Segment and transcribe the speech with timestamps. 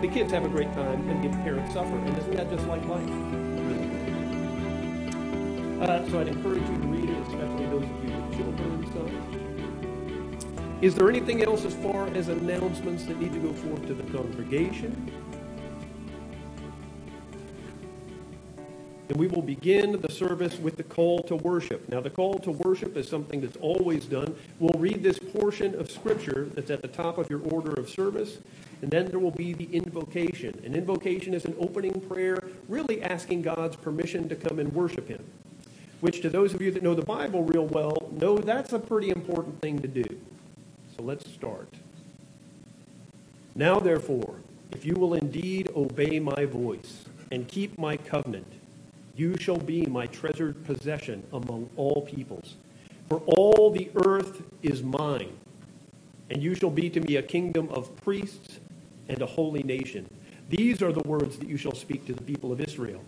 [0.00, 1.96] the kids have a great time and the parents suffer.
[1.96, 3.08] And isn't that just like life?
[5.80, 8.90] Uh, so I'd encourage you to read it, especially those of you with children.
[8.92, 9.10] So,
[10.82, 14.02] is there anything else as far as announcements that need to go forth to the
[14.12, 15.10] congregation?
[19.08, 21.88] And we will begin the service with the call to worship.
[21.88, 24.34] Now, the call to worship is something that's always done.
[24.58, 28.38] We'll read this portion of Scripture that's at the top of your order of service,
[28.82, 30.60] and then there will be the invocation.
[30.64, 35.24] An invocation is an opening prayer, really asking God's permission to come and worship Him,
[36.00, 39.10] which, to those of you that know the Bible real well, know that's a pretty
[39.10, 40.04] important thing to do.
[40.96, 41.68] So let's start.
[43.54, 44.36] Now, therefore,
[44.72, 48.52] if you will indeed obey my voice and keep my covenant,
[49.16, 52.56] you shall be my treasured possession among all peoples.
[53.08, 55.32] For all the earth is mine,
[56.28, 58.58] and you shall be to me a kingdom of priests
[59.08, 60.08] and a holy nation.
[60.48, 63.02] These are the words that you shall speak to the people of Israel.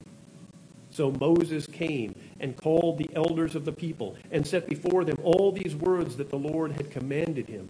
[0.91, 5.52] So Moses came and called the elders of the people and set before them all
[5.52, 7.69] these words that the Lord had commanded him.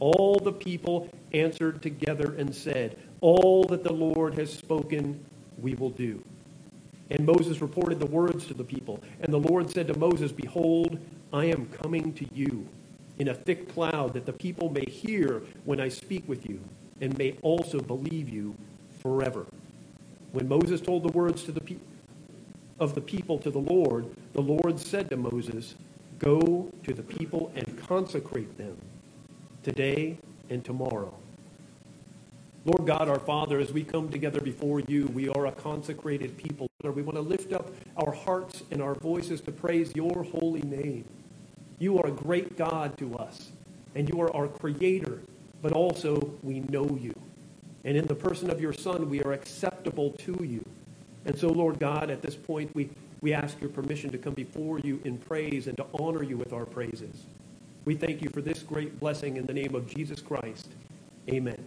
[0.00, 5.24] All the people answered together and said, All that the Lord has spoken,
[5.60, 6.22] we will do.
[7.10, 9.02] And Moses reported the words to the people.
[9.20, 10.98] And the Lord said to Moses, Behold,
[11.32, 12.68] I am coming to you
[13.18, 16.60] in a thick cloud, that the people may hear when I speak with you,
[17.00, 18.54] and may also believe you
[19.00, 19.46] forever.
[20.32, 21.76] When Moses told the words to the pe-
[22.80, 25.74] of the people to the Lord, the Lord said to Moses,
[26.18, 28.76] Go to the people and consecrate them
[29.62, 30.18] today
[30.50, 31.14] and tomorrow
[32.64, 36.68] Lord God, our Father, as we come together before you, we are a consecrated people.
[36.84, 41.06] We want to lift up our hearts and our voices to praise your holy name.
[41.78, 43.52] You are a great God to us,
[43.94, 45.20] and you are our creator,
[45.62, 47.14] but also we know you.
[47.84, 50.64] And in the person of your Son, we are acceptable to you.
[51.24, 52.90] And so, Lord God, at this point, we,
[53.20, 56.52] we ask your permission to come before you in praise and to honor you with
[56.52, 57.24] our praises.
[57.84, 60.68] We thank you for this great blessing in the name of Jesus Christ.
[61.28, 61.64] Amen.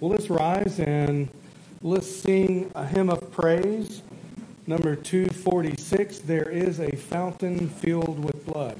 [0.00, 1.30] Well, let's rise and
[1.84, 4.02] let's sing a hymn of praise.
[4.66, 8.78] Number 246 There is a fountain filled with blood.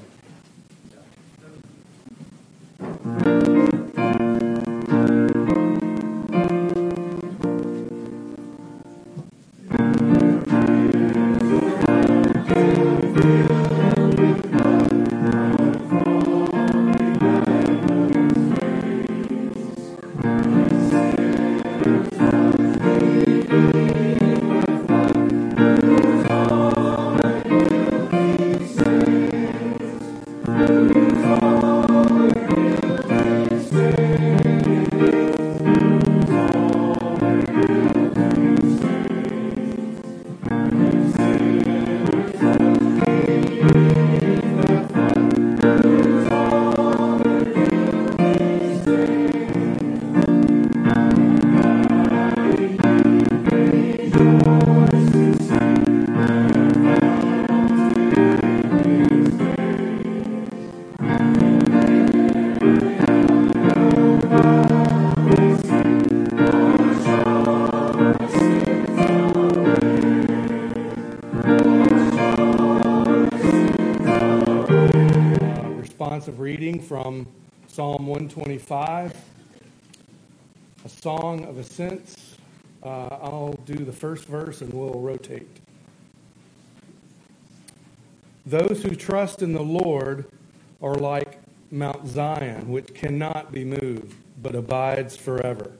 [76.25, 77.27] From
[77.67, 79.15] Psalm 125,
[80.83, 82.37] a song of ascents.
[82.81, 85.47] Uh, I'll do the first verse and we'll rotate.
[88.45, 90.25] Those who trust in the Lord
[90.81, 91.37] are like
[91.69, 95.73] Mount Zion, which cannot be moved, but abides forever.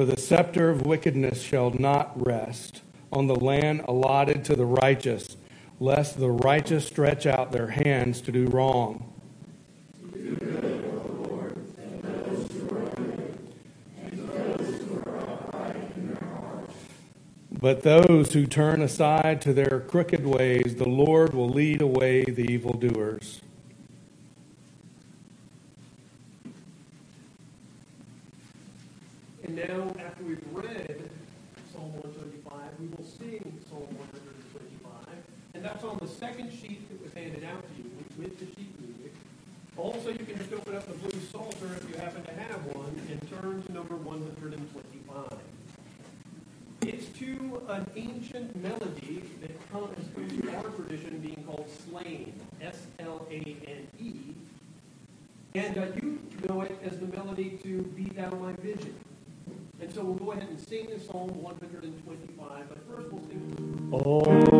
[0.00, 2.80] For the scepter of wickedness shall not rest
[3.12, 5.36] on the land allotted to the righteous,
[5.78, 9.12] lest the righteous stretch out their hands to do wrong.
[17.52, 22.50] But those who turn aside to their crooked ways, the Lord will lead away the
[22.50, 23.42] evildoers.
[29.50, 31.10] And now, after we've read
[31.72, 34.94] Psalm 125, we will sing Psalm 125.
[35.54, 38.70] And that's on the second sheet that was handed out to you with the sheet
[38.78, 39.12] music.
[39.76, 42.94] Also, you can just open up the Blue Psalter if you happen to have one
[43.10, 45.38] and turn to number 125.
[46.82, 54.14] It's to an ancient melody that comes to our tradition being called Slane, S-L-A-N-E.
[55.56, 58.94] And uh, you know it as the melody to Be Thou My Vision.
[59.80, 63.88] And so we'll go ahead and sing this Psalm 125, but first we'll sing.
[63.92, 64.59] All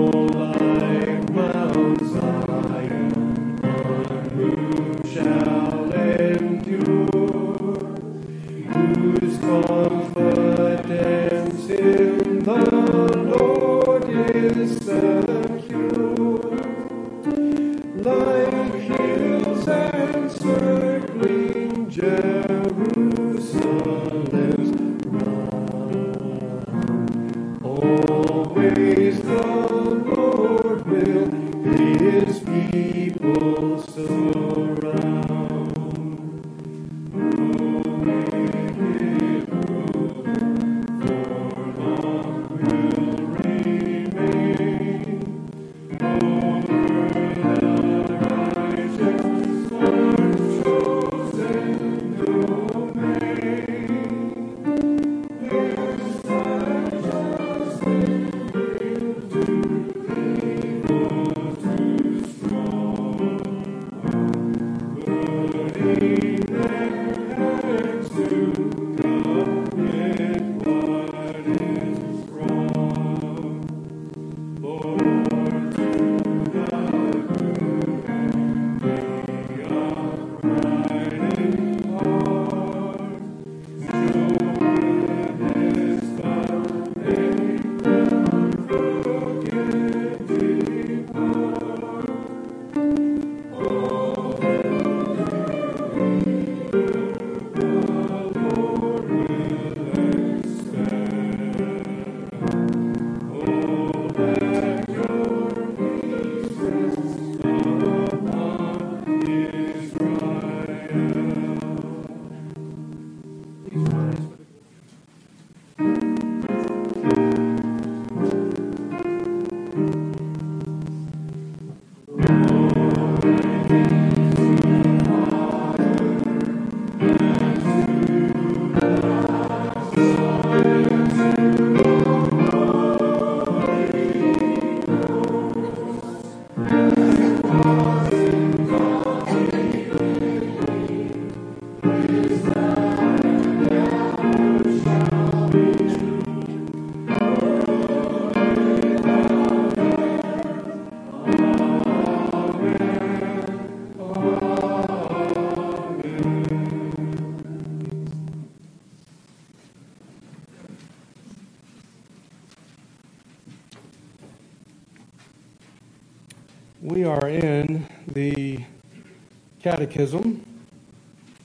[169.63, 170.43] Catechism,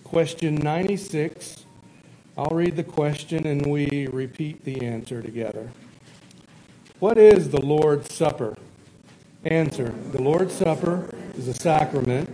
[0.05, 1.65] question 96.
[2.37, 5.69] I'll read the question and we repeat the answer together.
[6.99, 8.55] What is the Lord's Supper?
[9.43, 12.29] Answer The Lord's Supper is a sacrament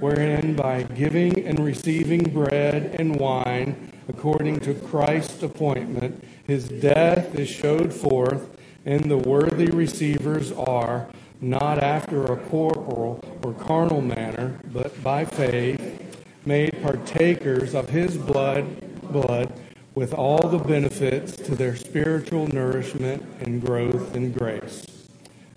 [0.00, 7.48] wherein by giving and receiving bread and wine according to Christ's appointment, his death is
[7.48, 8.48] showed forth,
[8.86, 11.08] and the worthy receivers are,
[11.40, 18.64] not after a corporal or carnal manner, but by faith, made partakers of his blood,
[19.10, 19.52] blood
[19.94, 24.84] with all the benefits to their spiritual nourishment and growth in grace.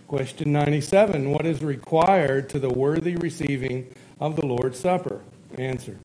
[0.08, 5.22] Question 97 What is required to the worthy receiving of the Lord's Supper?
[5.58, 6.00] Answer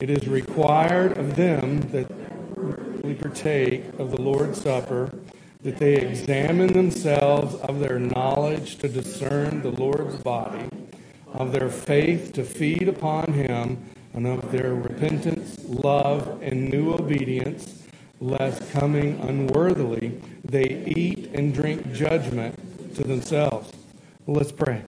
[0.00, 2.08] It is required of them that
[3.02, 5.10] we partake of the Lord's Supper
[5.62, 10.68] that they examine themselves of their knowledge to discern the Lord's body,
[11.32, 13.78] of their faith to feed upon him,
[14.14, 17.82] and of their repentance, love, and new obedience,
[18.20, 22.54] lest coming unworthily they eat and drink judgment
[22.94, 23.72] to themselves.
[24.26, 24.82] Let's pray.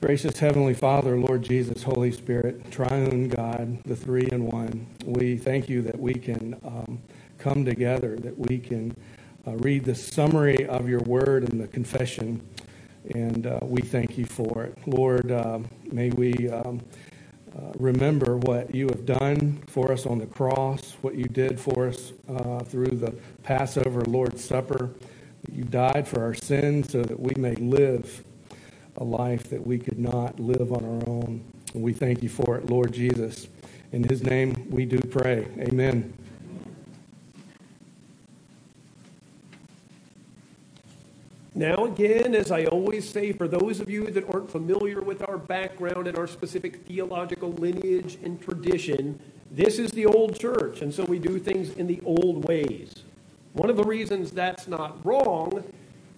[0.00, 5.68] Gracious Heavenly Father, Lord Jesus, Holy Spirit, triune God, the three in one, we thank
[5.68, 7.00] you that we can um,
[7.40, 8.94] come together, that we can
[9.46, 12.40] uh, read the summary of your word and the confession,
[13.14, 14.76] and uh, we thank you for it.
[14.86, 16.80] Lord, um, may we um,
[17.56, 21.88] uh, remember what you have done for us on the cross, what you did for
[21.88, 24.90] us uh, through the Passover, Lord's Supper.
[25.50, 28.22] You died for our sins so that we may live
[28.98, 31.42] a life that we could not live on our own.
[31.74, 33.48] We thank you for it, Lord Jesus.
[33.92, 35.48] In his name we do pray.
[35.58, 36.12] Amen.
[41.54, 45.36] Now, again, as I always say, for those of you that aren't familiar with our
[45.36, 49.18] background and our specific theological lineage and tradition,
[49.50, 53.02] this is the old church, and so we do things in the old ways.
[53.54, 55.64] One of the reasons that's not wrong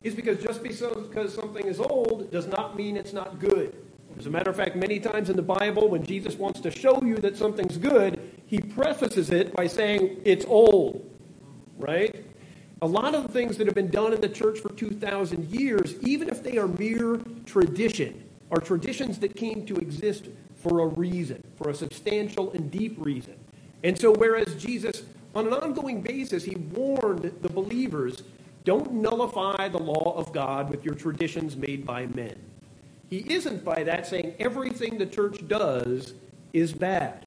[0.02, 3.74] is because just because something is old does not mean it's not good.
[4.18, 7.02] As a matter of fact, many times in the Bible, when Jesus wants to show
[7.02, 11.08] you that something's good, he prefaces it by saying it's old,
[11.78, 12.22] right?
[12.82, 15.94] A lot of the things that have been done in the church for 2,000 years,
[16.00, 21.40] even if they are mere tradition, are traditions that came to exist for a reason,
[21.56, 23.36] for a substantial and deep reason.
[23.84, 28.24] And so, whereas Jesus, on an ongoing basis, he warned the believers
[28.64, 32.36] don't nullify the law of God with your traditions made by men.
[33.10, 36.14] He isn't by that saying everything the church does
[36.52, 37.26] is bad.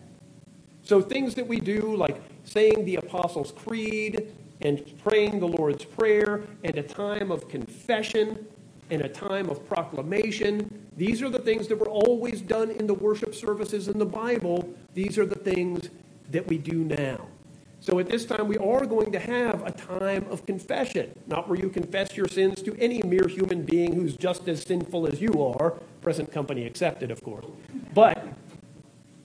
[0.83, 4.33] So things that we do, like saying the Apostles' Creed
[4.65, 8.47] and praying the Lord's Prayer and a time of confession
[8.89, 12.93] and a time of proclamation, these are the things that were always done in the
[12.93, 14.67] worship services in the Bible.
[14.95, 15.89] These are the things
[16.31, 17.27] that we do now.
[17.79, 21.59] So at this time, we are going to have a time of confession, not where
[21.59, 25.43] you confess your sins to any mere human being who's just as sinful as you
[25.43, 27.45] are, present company accepted, of course,
[27.93, 28.27] but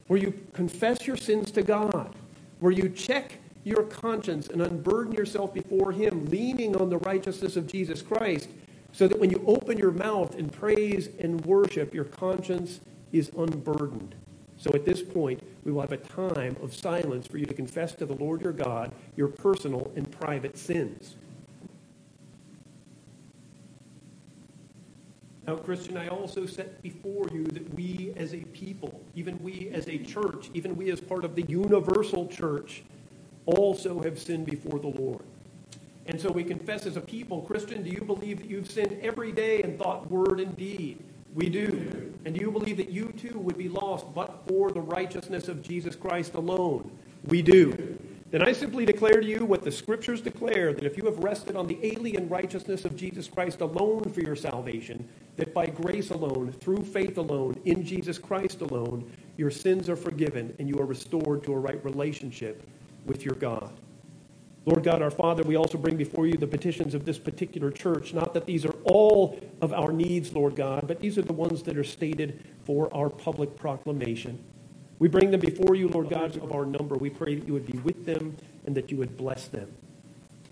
[0.09, 2.15] where you confess your sins to God,
[2.59, 7.67] where you check your conscience and unburden yourself before Him, leaning on the righteousness of
[7.67, 8.49] Jesus Christ,
[8.93, 12.81] so that when you open your mouth in praise and worship, your conscience
[13.13, 14.15] is unburdened.
[14.57, 17.95] So at this point, we will have a time of silence for you to confess
[17.95, 21.17] to the Lord your God your personal and private sins.
[25.47, 29.89] Now, Christian, I also set before you that we as a people, even we as
[29.89, 32.85] a church, even we as part of the universal church,
[33.51, 35.23] also have sinned before the Lord.
[36.07, 39.33] And so we confess as a people, Christian, do you believe that you've sinned every
[39.33, 40.99] day in thought, word, and deed?
[41.35, 42.13] We do.
[42.25, 45.63] And do you believe that you too would be lost but for the righteousness of
[45.63, 46.91] Jesus Christ alone?
[47.29, 47.99] We do.
[48.31, 51.57] Then I simply declare to you what the scriptures declare that if you have rested
[51.57, 56.53] on the alien righteousness of Jesus Christ alone for your salvation, that by grace alone,
[56.53, 61.43] through faith alone, in Jesus Christ alone, your sins are forgiven and you are restored
[61.45, 62.65] to a right relationship
[63.07, 63.73] with your God.
[64.67, 68.13] Lord God, our Father, we also bring before you the petitions of this particular church.
[68.13, 71.63] Not that these are all of our needs, Lord God, but these are the ones
[71.63, 74.39] that are stated for our public proclamation.
[74.99, 76.97] We bring them before you, Lord God, of our number.
[76.97, 79.73] We pray that you would be with them and that you would bless them.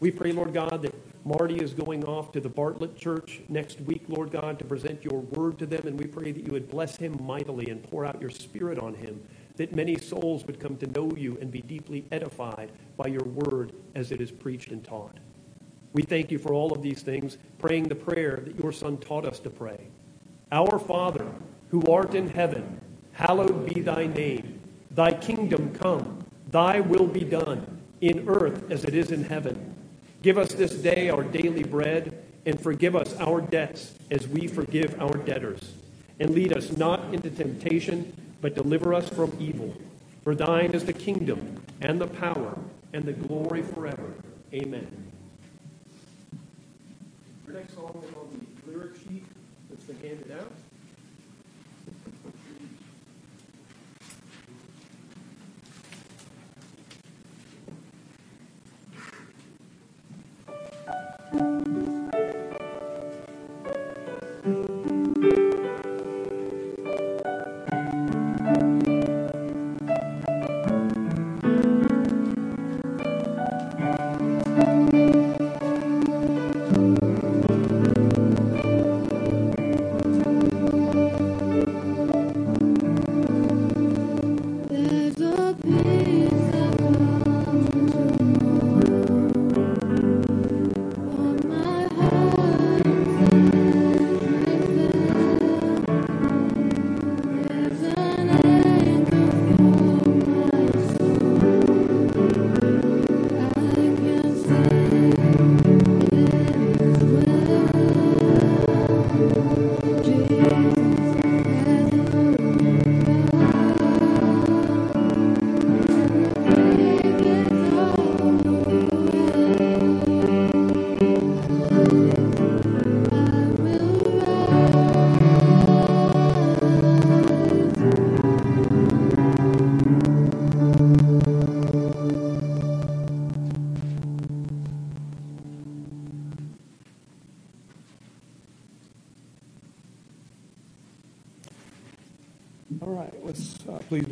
[0.00, 0.94] We pray, Lord God, that
[1.26, 5.20] Marty is going off to the Bartlett Church next week, Lord God, to present your
[5.20, 8.20] word to them, and we pray that you would bless him mightily and pour out
[8.20, 9.20] your spirit on him
[9.58, 13.72] that many souls would come to know you and be deeply edified by your word
[13.94, 15.18] as it is preached and taught.
[15.92, 19.26] We thank you for all of these things, praying the prayer that your Son taught
[19.26, 19.88] us to pray.
[20.52, 21.26] Our Father,
[21.70, 22.80] who art in heaven,
[23.12, 24.60] hallowed be thy name.
[24.92, 29.74] Thy kingdom come, thy will be done, in earth as it is in heaven.
[30.22, 35.00] Give us this day our daily bread, and forgive us our debts as we forgive
[35.00, 35.72] our debtors.
[36.20, 39.74] And lead us not into temptation but deliver us from evil.
[40.22, 42.58] For thine is the kingdom, and the power,
[42.92, 44.14] and the glory forever.
[44.52, 45.12] Amen.
[47.46, 49.24] Our next song is on the lyric sheet
[49.70, 50.52] that's been handed out.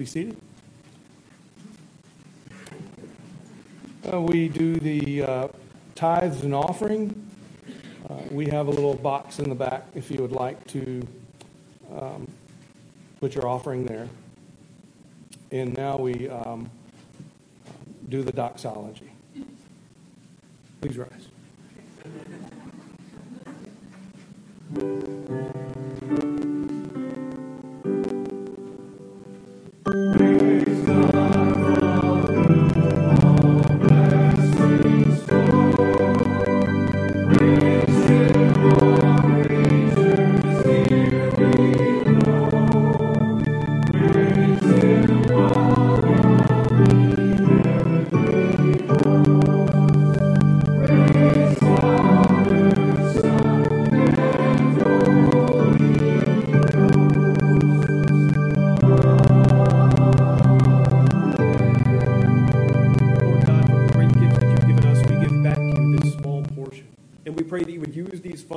[0.07, 0.37] Be seated.
[4.13, 5.49] Uh, we do the uh,
[5.97, 7.29] tithes and offering.
[8.09, 11.07] Uh, we have a little box in the back if you would like to
[11.93, 12.29] um,
[13.19, 14.09] put your offering there.
[15.51, 16.71] And now we um,
[18.09, 19.11] do the doxology.
[20.81, 21.27] Please rise.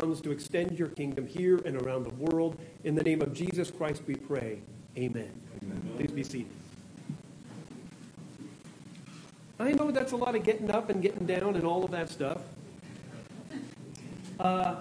[0.09, 2.57] Funds to extend your kingdom here and around the world.
[2.83, 4.59] In the name of Jesus Christ, we pray.
[4.97, 5.29] Amen.
[5.97, 6.47] Please be seated.
[9.59, 12.09] I know that's a lot of getting up and getting down and all of that
[12.09, 12.41] stuff.
[14.39, 14.77] Uh,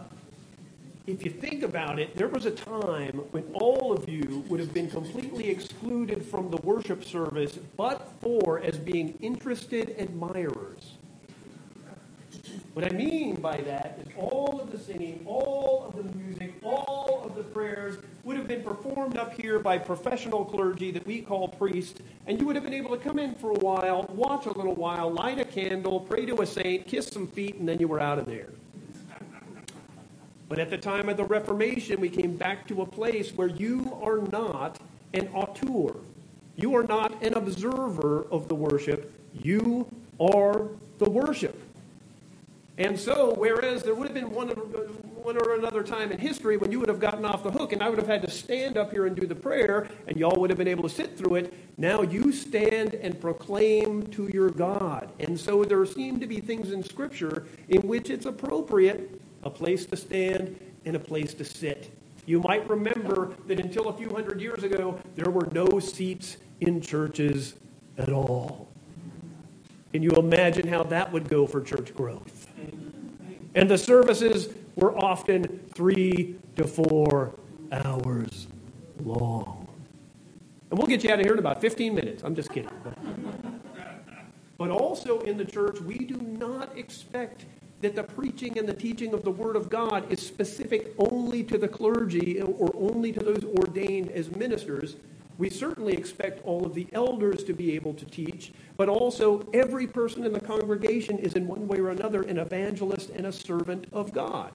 [1.06, 4.72] if you think about it, there was a time when all of you would have
[4.72, 10.97] been completely excluded from the worship service, but for as being interested admirers.
[12.78, 17.22] What I mean by that is all of the singing, all of the music, all
[17.24, 21.48] of the prayers would have been performed up here by professional clergy that we call
[21.48, 24.52] priests, and you would have been able to come in for a while, watch a
[24.52, 27.88] little while, light a candle, pray to a saint, kiss some feet, and then you
[27.88, 28.50] were out of there.
[30.48, 33.98] But at the time of the Reformation, we came back to a place where you
[34.00, 34.78] are not
[35.14, 35.96] an auteur.
[36.54, 39.12] You are not an observer of the worship.
[39.32, 39.88] You
[40.20, 41.60] are the worship.
[42.78, 46.70] And so, whereas there would have been one, one or another time in history when
[46.70, 48.92] you would have gotten off the hook and I would have had to stand up
[48.92, 51.52] here and do the prayer and y'all would have been able to sit through it,
[51.76, 55.10] now you stand and proclaim to your God.
[55.18, 59.84] And so there seem to be things in Scripture in which it's appropriate a place
[59.86, 61.90] to stand and a place to sit.
[62.26, 66.80] You might remember that until a few hundred years ago, there were no seats in
[66.80, 67.54] churches
[67.96, 68.68] at all.
[69.92, 72.37] Can you imagine how that would go for church growth?
[73.58, 75.42] And the services were often
[75.74, 77.34] three to four
[77.72, 78.46] hours
[79.02, 79.66] long.
[80.70, 82.22] And we'll get you out of here in about 15 minutes.
[82.22, 82.70] I'm just kidding.
[84.58, 87.46] But also in the church, we do not expect
[87.80, 91.58] that the preaching and the teaching of the Word of God is specific only to
[91.58, 94.94] the clergy or only to those ordained as ministers.
[95.38, 99.86] We certainly expect all of the elders to be able to teach, but also every
[99.86, 103.86] person in the congregation is in one way or another an evangelist and a servant
[103.92, 104.52] of God.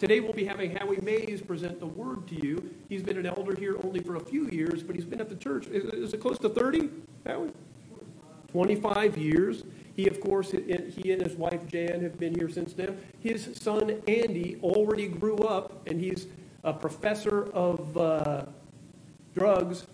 [0.00, 2.74] Today we'll be having Howie Mays present the word to you.
[2.88, 5.36] He's been an elder here only for a few years, but he's been at the
[5.36, 5.68] church.
[5.68, 6.90] Is, is it close to 30,
[7.24, 7.52] Howie?
[8.50, 9.64] 25 years.
[9.94, 13.00] He, of course, he and his wife Jan have been here since then.
[13.20, 16.26] His son Andy already grew up, and he's
[16.64, 18.44] a professor of uh,
[19.36, 19.86] drugs.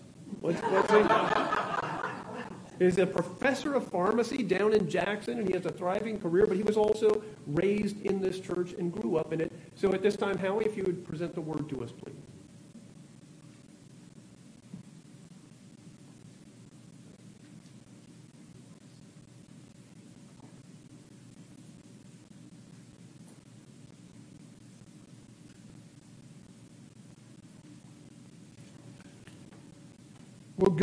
[0.45, 2.85] What's, what's he?
[2.85, 6.55] He's a professor of pharmacy down in Jackson, and he has a thriving career, but
[6.55, 9.51] he was also raised in this church and grew up in it.
[9.73, 12.14] So at this time, Howie, if you would present the word to us, please.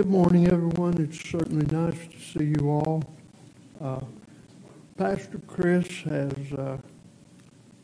[0.03, 1.01] Good morning, everyone.
[1.01, 3.05] It's certainly nice to see you all.
[3.81, 4.01] Uh,
[4.97, 6.77] Pastor Chris has uh,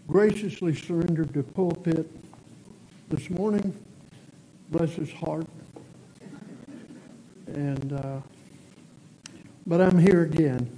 [0.09, 2.11] graciously surrendered the pulpit
[3.09, 3.72] this morning.
[4.70, 5.46] Bless his heart.
[7.46, 8.20] And uh,
[9.68, 10.68] but I'm here again.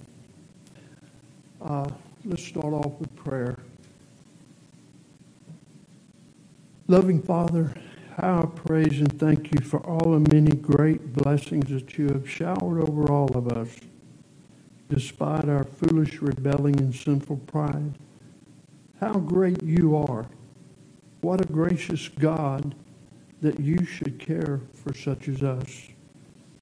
[1.62, 1.88] Uh,
[2.26, 3.56] let's start off with prayer.
[6.86, 7.72] Loving Father,
[8.18, 12.82] I praise and thank you for all the many great blessings that you have showered
[12.82, 13.76] over all of us,
[14.88, 17.94] despite our foolish rebelling and sinful pride.
[19.00, 20.26] How great you are.
[21.20, 22.74] What a gracious God
[23.40, 25.88] that you should care for such as us.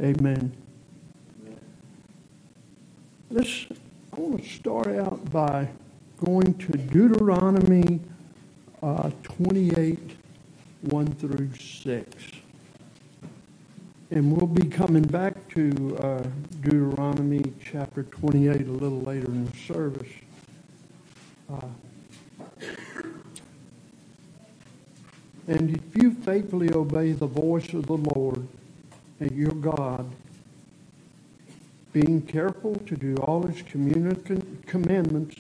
[0.01, 0.53] Amen.
[3.31, 3.67] Let's,
[4.13, 5.69] I want to start out by
[6.25, 8.01] going to Deuteronomy
[8.83, 10.18] uh, 28
[10.83, 12.15] 1 through 6.
[14.11, 16.23] And we'll be coming back to uh,
[16.63, 20.09] Deuteronomy chapter 28 a little later in the service.
[21.53, 21.67] Uh,
[25.47, 28.47] and if you faithfully obey the voice of the Lord
[29.21, 30.11] and your God,
[31.93, 35.37] being careful to do all his commandments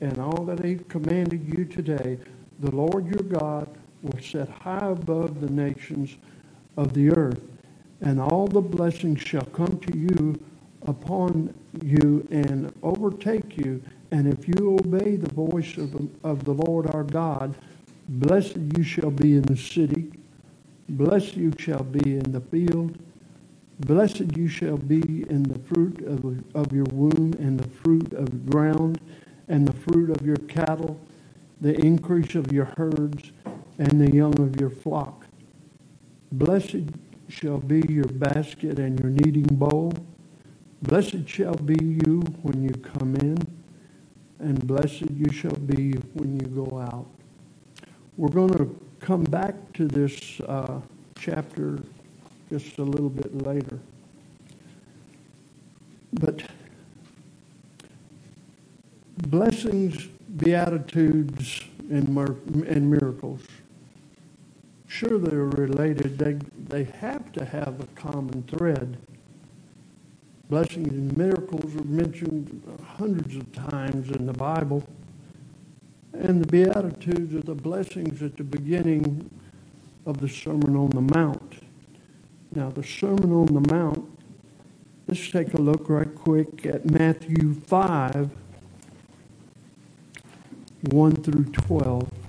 [0.00, 2.18] and all that he commanded you today,
[2.58, 3.68] the Lord your God
[4.02, 6.16] will set high above the nations
[6.76, 7.40] of the earth,
[8.00, 10.40] and all the blessings shall come to you
[10.86, 13.82] upon you and overtake you.
[14.10, 17.54] And if you obey the voice of the, of the Lord our God,
[18.08, 20.10] blessed you shall be in the city,
[20.88, 22.98] blessed you shall be in the field.
[23.86, 28.30] Blessed you shall be in the fruit of, of your womb, and the fruit of
[28.30, 29.00] the ground,
[29.48, 31.00] and the fruit of your cattle,
[31.62, 33.32] the increase of your herds,
[33.80, 35.24] and the young of your flock.
[36.32, 36.84] Blessed
[37.28, 39.94] shall be your basket and your kneading bowl.
[40.82, 43.38] Blessed shall be you when you come in,
[44.38, 47.06] and blessed you shall be when you go out.
[48.18, 50.80] We're going to come back to this uh,
[51.18, 51.80] chapter
[52.50, 53.78] just a little bit later.
[56.12, 56.42] But
[59.16, 62.08] blessings, beatitudes, and,
[62.66, 63.40] and miracles,
[64.90, 66.18] sure they're related.
[66.18, 66.34] They,
[66.68, 68.98] they have to have a common thread.
[70.48, 72.60] Blessings and miracles are mentioned
[72.98, 74.82] hundreds of times in the Bible.
[76.12, 79.30] And the Beatitudes are the blessings at the beginning
[80.06, 81.62] of the Sermon on the Mount.
[82.52, 84.10] Now, the Sermon on the Mount,
[85.06, 88.28] let's take a look right quick at Matthew 5
[90.90, 92.19] 1 through 12.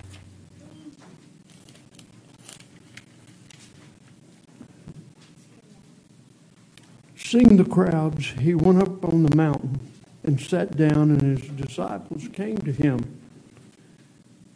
[7.31, 9.79] Seeing the crowds, he went up on the mountain
[10.21, 13.21] and sat down, and his disciples came to him.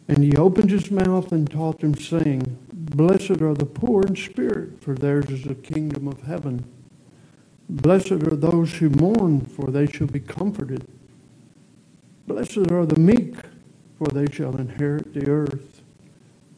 [0.08, 4.82] And he opened his mouth and taught them, saying, Blessed are the poor in spirit,
[4.82, 6.70] for theirs is the kingdom of heaven.
[7.70, 10.86] Blessed are those who mourn, for they shall be comforted.
[12.26, 13.36] Blessed are the meek,
[13.96, 15.80] for they shall inherit the earth.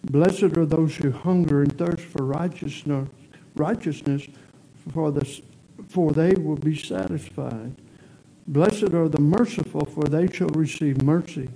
[0.03, 3.09] Blessed are those who hunger and thirst for righteousness,
[3.55, 4.27] righteousness
[4.93, 5.25] for, the,
[5.89, 7.75] for they will be satisfied.
[8.47, 11.49] Blessed are the merciful, for they shall receive mercy.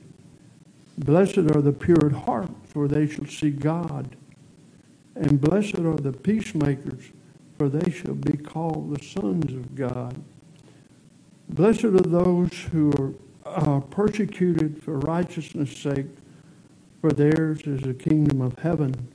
[0.98, 4.16] Blessed are the pure at heart, for they shall see God.
[5.14, 7.04] And blessed are the peacemakers,
[7.56, 10.22] for they shall be called the sons of God.
[11.48, 13.14] Blessed are those who are
[13.44, 16.06] uh, persecuted for righteousness' sake,
[17.00, 19.08] for theirs is the kingdom of heaven.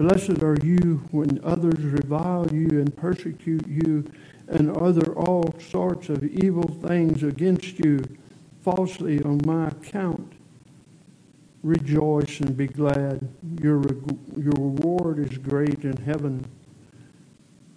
[0.00, 4.10] Blessed are you when others revile you and persecute you
[4.48, 8.02] and utter all sorts of evil things against you
[8.62, 10.32] falsely on my account.
[11.62, 13.28] Rejoice and be glad.
[13.60, 13.82] Your,
[14.38, 16.46] your reward is great in heaven.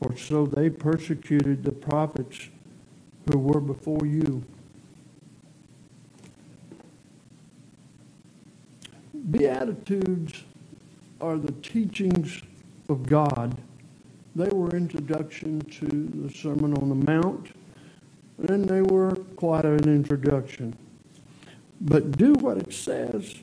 [0.02, 2.48] For so they persecuted the prophets
[3.30, 4.46] who were before you.
[9.30, 10.43] Beatitudes
[11.24, 12.42] are the teachings
[12.90, 13.58] of God.
[14.36, 17.52] They were introduction to the Sermon on the Mount,
[18.48, 20.76] and they were quite an introduction.
[21.80, 23.36] But do what it says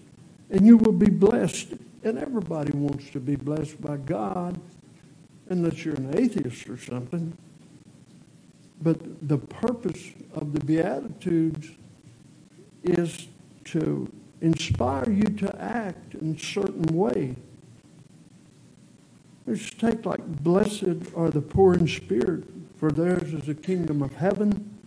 [0.50, 1.74] and you will be blessed.
[2.02, 4.58] And everybody wants to be blessed by God,
[5.48, 7.36] unless you're an atheist or something.
[8.80, 11.68] But the purpose of the Beatitudes
[12.82, 13.28] is
[13.64, 17.36] to inspire you to act in a certain way.
[19.50, 22.44] Let's take like, blessed are the poor in spirit,
[22.76, 24.78] for theirs is the kingdom of heaven.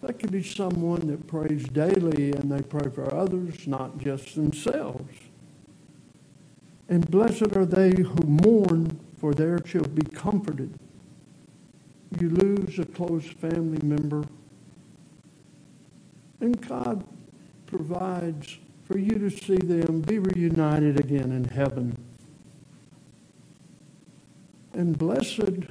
[0.00, 5.12] That could be someone that prays daily and they pray for others, not just themselves.
[6.88, 10.80] And blessed are they who mourn, for there shall be comforted.
[12.18, 14.24] You lose a close family member,
[16.40, 17.04] and God
[17.66, 22.06] provides for you to see them be reunited again in heaven.
[24.72, 25.64] And blessed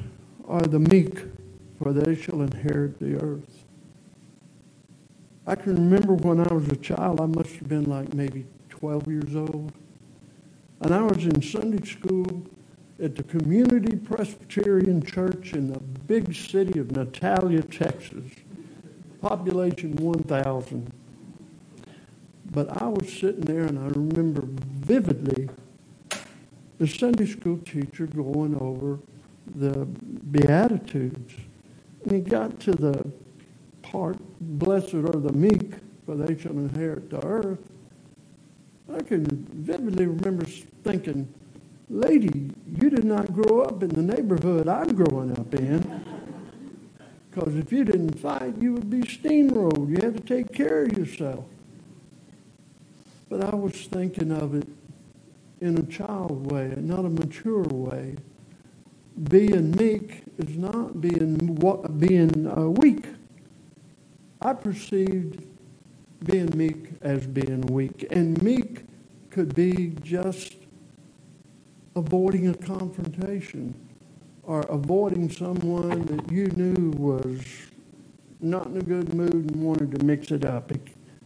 [0.48, 1.20] are the meek,
[1.78, 3.64] for they shall inherit the earth.
[5.48, 9.08] I can remember when I was a child, I must have been like maybe 12
[9.08, 9.72] years old.
[10.82, 12.44] And I was in Sunday school
[13.02, 18.32] at the Community Presbyterian Church in the big city of Natalia, Texas,
[19.22, 20.92] population 1,000.
[22.52, 25.50] But I was sitting there and I remember vividly
[26.80, 29.00] the Sunday school teacher going over
[29.56, 29.86] the
[30.32, 31.34] Beatitudes,
[32.04, 33.06] and he got to the
[33.82, 35.74] part, Blessed are the meek,
[36.06, 37.60] for they shall inherit the earth.
[38.92, 40.46] I can vividly remember
[40.84, 41.32] thinking,
[41.90, 46.06] Lady, you did not grow up in the neighborhood I'm growing up in.
[47.32, 49.88] Because if you didn't fight, you would be steamrolled.
[49.90, 51.46] You had to take care of yourself.
[53.30, 54.68] But I was thinking of it
[55.62, 58.16] in a child way, not a mature way.
[59.30, 61.38] Being meek is not being
[61.98, 63.06] being uh, weak.
[64.42, 65.46] I perceived
[66.26, 68.86] being meek as being weak, and meek
[69.30, 70.56] could be just
[71.96, 73.74] avoiding a confrontation
[74.44, 77.42] or avoiding someone that you knew was
[78.42, 80.72] not in a good mood and wanted to mix it up.
[80.72, 80.82] It,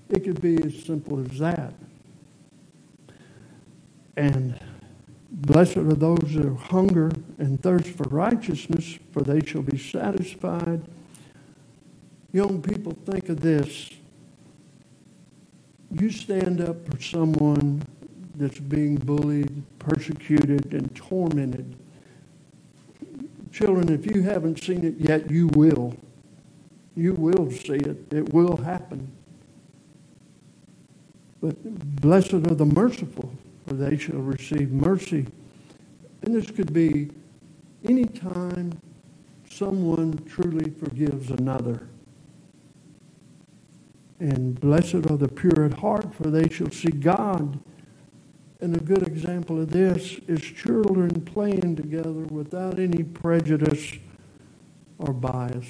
[0.10, 1.74] it could be as simple as that.
[4.15, 4.60] And
[5.32, 10.84] blessed are those who hunger and thirst for righteousness, for they shall be satisfied.
[12.32, 13.91] Young people, think of this.
[15.91, 17.84] You stand up for someone
[18.36, 21.76] that's being bullied, persecuted, and tormented.
[23.52, 25.95] Children, if you haven't seen it yet, you will.
[26.95, 28.12] You will see it.
[28.12, 29.12] It will happen.
[31.39, 31.56] But
[32.02, 33.32] blessed are the merciful,
[33.65, 35.28] for they shall receive mercy.
[36.21, 37.12] And this could be
[37.84, 38.80] any time
[39.49, 41.88] someone truly forgives another.
[44.19, 47.60] And blessed are the pure at heart, for they shall see God.
[48.62, 53.93] And a good example of this is children playing together without any prejudice
[54.97, 55.67] or bias.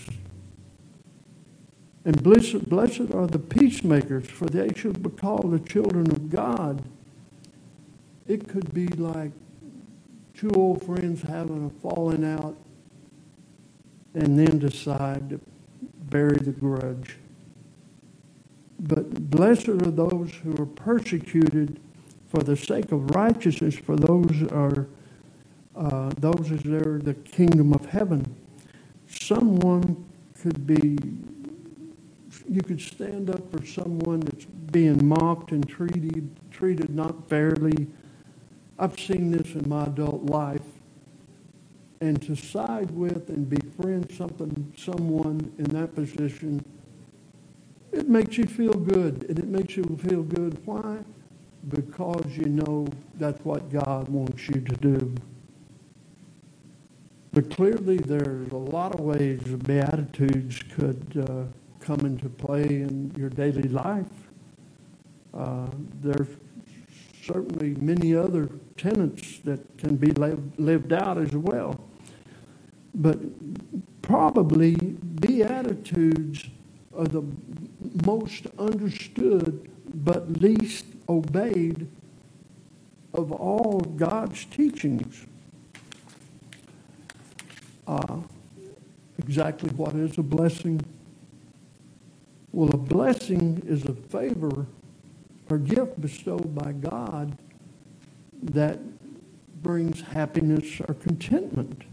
[2.05, 6.83] And blessed, blessed are the peacemakers, for they shall be called the children of God.
[8.27, 9.31] It could be like
[10.33, 12.57] two old friends having a falling out
[14.13, 15.39] and then decide to
[16.09, 17.17] bury the grudge.
[18.79, 21.79] But blessed are those who are persecuted
[22.29, 24.87] for the sake of righteousness, for those are
[25.75, 28.35] uh, those is there the kingdom of heaven.
[29.07, 30.05] Someone
[30.39, 30.97] could be,
[32.47, 37.87] you could stand up for someone that's being mocked and treated treated not fairly.
[38.79, 40.61] I've seen this in my adult life.
[42.01, 46.63] And to side with and befriend something, someone in that position,
[47.91, 49.25] it makes you feel good.
[49.29, 50.59] And it makes you feel good.
[50.65, 50.99] Why?
[51.69, 55.15] because you know that's what God wants you to do.
[57.31, 63.13] But clearly, there's a lot of ways the Beatitudes could uh, come into play in
[63.17, 64.05] your daily life.
[65.33, 65.67] Uh,
[66.01, 66.27] there's
[67.25, 71.79] certainly many other tenets that can be lived, out as well.
[72.93, 73.19] But
[74.01, 76.45] probably Beatitudes
[76.97, 77.23] are the
[78.05, 81.87] most understood but least obeyed
[83.13, 85.25] of all God's teachings.
[87.87, 88.17] Uh,
[89.19, 90.83] exactly what is a blessing?
[92.51, 94.65] Well, a blessing is a favor
[95.49, 97.37] or gift bestowed by God
[98.41, 98.79] that
[99.61, 101.83] brings happiness or contentment.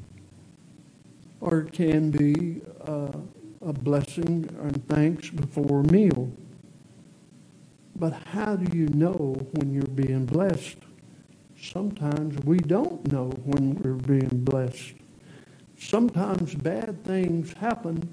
[1.40, 3.12] Or it can be uh,
[3.62, 6.30] a blessing and thanks before a meal.
[7.96, 10.78] But how do you know when you're being blessed?
[11.60, 14.94] Sometimes we don't know when we're being blessed.
[15.78, 18.08] Sometimes bad things happen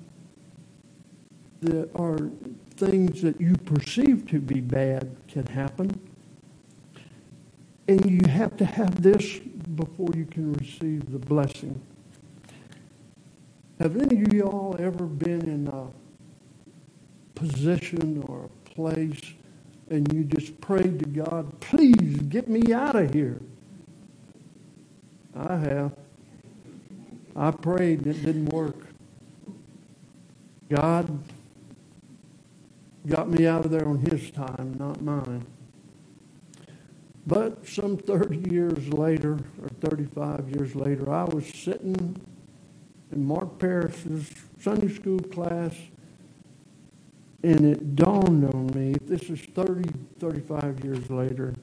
[1.61, 2.29] that are
[2.77, 5.99] things that you perceive to be bad can happen.
[7.87, 9.39] And you have to have this
[9.75, 11.81] before you can receive the blessing.
[13.79, 15.87] Have any of y'all ever been in a
[17.37, 19.21] position or a place
[19.89, 23.39] and you just prayed to God, please get me out of here.
[25.35, 25.91] I have.
[27.35, 28.87] I prayed and it didn't work.
[30.69, 31.07] God
[33.07, 35.45] got me out of there on his time, not mine.
[37.25, 42.19] But some 30 years later, or 35 years later, I was sitting
[43.11, 45.75] in Mark Parrish's Sunday school class
[47.43, 49.89] and it dawned on me, this is 30,
[50.19, 51.53] 35 years later,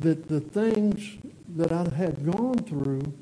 [0.00, 1.18] that the things
[1.56, 3.12] that I had gone through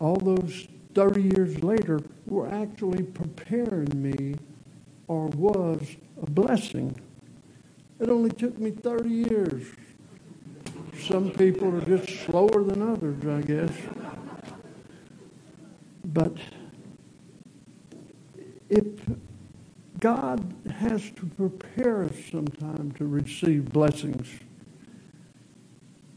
[0.00, 4.36] all those 30 years later were actually preparing me
[5.08, 6.94] or was a blessing.
[7.98, 9.64] It only took me 30 years.
[11.08, 13.72] Some people are just slower than others, I guess.
[16.04, 16.36] But
[18.68, 18.84] if
[19.98, 24.28] God has to prepare us sometime to receive blessings,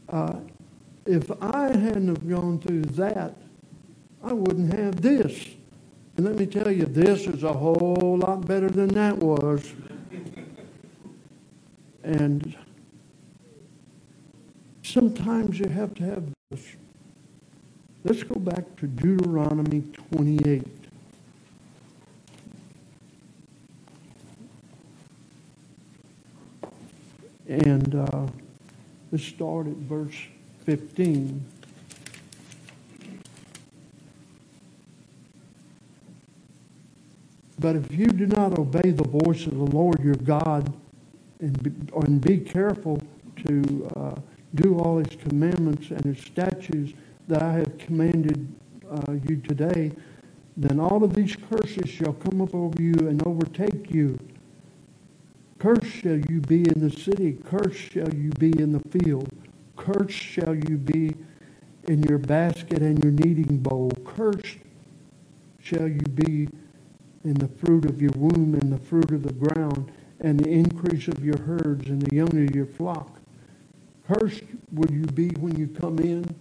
[0.08, 0.36] uh,
[1.06, 3.36] if I hadn't have gone through that,
[4.22, 5.48] I wouldn't have this.
[6.16, 9.72] And let me tell you, this is a whole lot better than that was.
[12.04, 12.56] And
[14.82, 16.76] sometimes you have to have this.
[18.04, 20.62] Let's go back to Deuteronomy 28.
[27.48, 28.26] And uh,
[29.10, 30.16] let's start at verse
[30.64, 31.44] 15.
[37.58, 40.72] But if you do not obey the voice of the Lord your God
[41.40, 43.00] and be, and be careful
[43.46, 44.14] to uh,
[44.54, 46.92] do all his commandments and his statutes
[47.28, 48.46] that I have commanded
[48.90, 49.92] uh, you today,
[50.56, 54.18] then all of these curses shall come up over you and overtake you.
[55.58, 59.28] Cursed shall you be in the city, cursed shall you be in the field,
[59.76, 61.14] cursed shall you be
[61.88, 64.58] in your basket and your kneading bowl, cursed
[65.60, 66.48] shall you be
[67.24, 71.08] in the fruit of your womb and the fruit of the ground and the increase
[71.08, 73.20] of your herds and the young of your flock.
[74.06, 76.34] Cursed will you be when you come in,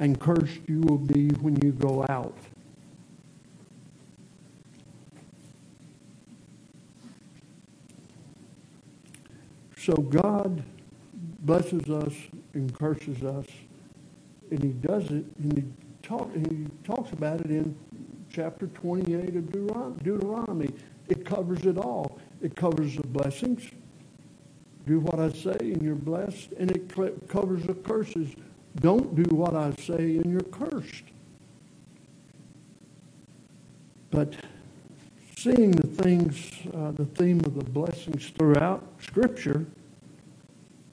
[0.00, 2.36] and cursed you will be when you go out.
[9.76, 10.62] So God
[11.40, 12.12] blesses us
[12.54, 13.46] and curses us,
[14.50, 15.64] and He does it, and He,
[16.02, 17.74] talk, he talks about it in
[18.30, 19.52] chapter 28 of
[20.02, 20.70] Deuteronomy.
[21.08, 22.18] It covers it all.
[22.42, 23.68] It covers the blessings.
[24.86, 26.52] Do what I say and you're blessed.
[26.58, 26.88] And it
[27.28, 28.34] covers the curses.
[28.76, 31.04] Don't do what I say and you're cursed.
[34.10, 34.34] But
[35.36, 39.66] seeing the things, uh, the theme of the blessings throughout Scripture,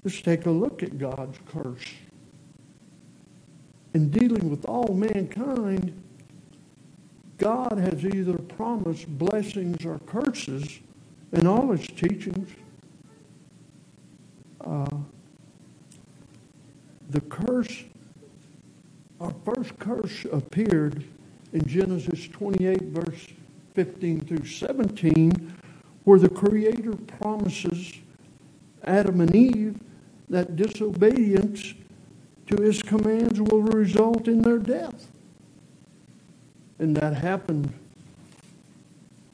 [0.04, 1.86] let's take a look at God's curse.
[3.94, 5.94] In dealing with all mankind,
[7.46, 10.80] God has either promised blessings or curses
[11.32, 12.50] in all his teachings.
[14.62, 14.98] Uh,
[17.12, 17.84] the curse,
[19.22, 21.04] our first curse appeared
[21.54, 23.28] in Genesis 28, verse
[23.76, 25.54] 15 through 17,
[26.04, 27.94] where the Creator promises
[28.86, 29.80] Adam and Eve
[30.30, 31.76] that disobedience
[32.48, 35.12] to his commands will result in their death.
[36.80, 37.74] And that happened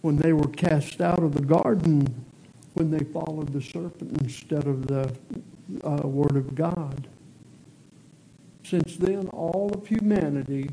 [0.02, 2.26] when they were cast out of the garden
[2.74, 5.14] when they followed the serpent instead of the
[5.84, 7.08] uh, Word of God.
[8.64, 10.70] Since then, all of humanity,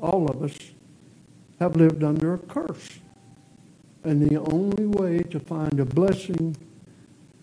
[0.00, 0.56] all of us,
[1.58, 2.88] have lived under a curse.
[4.04, 6.56] And the only way to find a blessing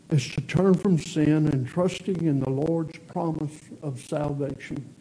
[0.10, 4.93] is to turn from sin and trusting in the Lord's promise of salvation.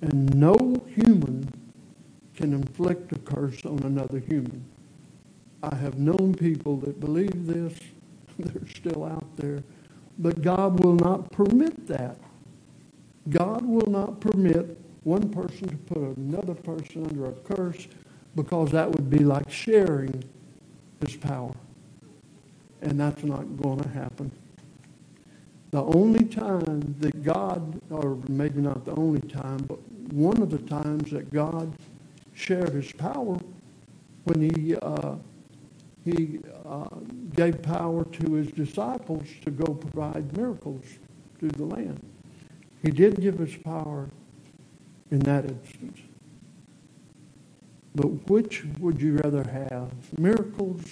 [0.00, 1.59] And no human
[2.40, 4.64] can inflict a curse on another human.
[5.62, 7.78] I have known people that believe this.
[8.38, 9.62] They're still out there.
[10.18, 12.16] But God will not permit that.
[13.28, 17.86] God will not permit one person to put another person under a curse
[18.34, 20.24] because that would be like sharing
[21.04, 21.54] his power.
[22.80, 24.32] And that's not going to happen.
[25.72, 29.78] The only time that God, or maybe not the only time, but
[30.12, 31.72] one of the times that God
[32.40, 33.38] shared his power
[34.24, 35.16] when he, uh,
[36.04, 36.86] he uh,
[37.34, 40.84] gave power to his disciples to go provide miracles
[41.38, 42.00] through the land.
[42.82, 44.08] He did give us power
[45.10, 45.98] in that instance.
[47.94, 50.84] But which would you rather have, miracles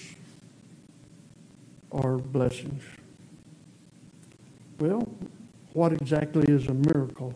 [1.89, 2.83] or blessings?
[4.79, 5.07] Well,
[5.73, 7.33] what exactly is a miracle?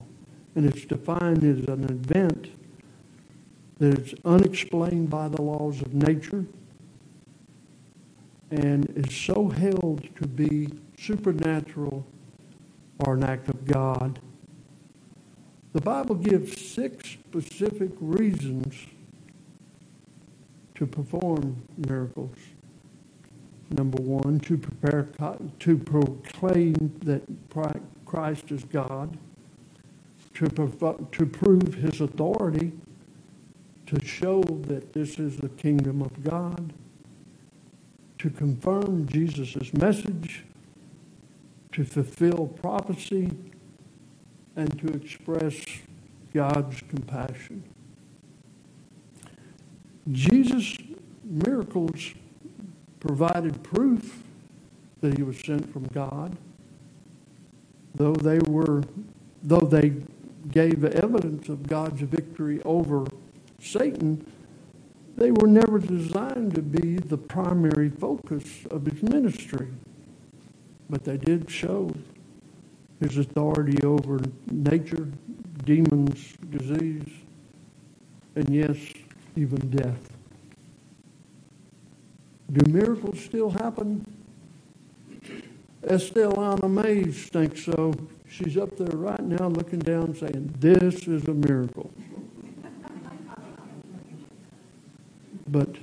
[0.56, 2.50] And it's defined as an event
[3.84, 6.46] that is unexplained by the laws of nature
[8.50, 12.06] and is so held to be supernatural
[13.00, 14.20] or an act of God.
[15.74, 18.88] The Bible gives six specific reasons
[20.76, 22.38] to perform miracles.
[23.70, 25.10] Number one, to prepare,
[25.60, 27.24] to proclaim that
[28.06, 29.18] Christ is God,
[30.36, 32.72] to, to prove his authority
[33.94, 36.74] to show that this is the kingdom of God,
[38.18, 40.46] to confirm Jesus' message,
[41.74, 43.30] to fulfill prophecy,
[44.56, 45.56] and to express
[46.34, 47.64] God's compassion.
[50.12, 50.78] Jesus'
[51.24, 52.14] miracles
[53.00, 54.24] provided proof
[55.02, 56.36] that he was sent from God,
[57.94, 58.84] though they were,
[59.44, 59.94] though they
[60.50, 63.06] gave evidence of God's victory over
[63.64, 64.26] Satan,
[65.16, 69.70] they were never designed to be the primary focus of his ministry.
[70.90, 71.94] But they did show
[73.00, 74.20] his authority over
[74.52, 75.08] nature,
[75.64, 77.08] demons, disease,
[78.36, 78.78] and yes,
[79.36, 80.12] even death.
[82.52, 84.06] Do miracles still happen?
[85.90, 87.94] Estelle Anna Mays thinks so.
[88.28, 91.92] She's up there right now looking down saying, This is a miracle.
[95.54, 95.76] But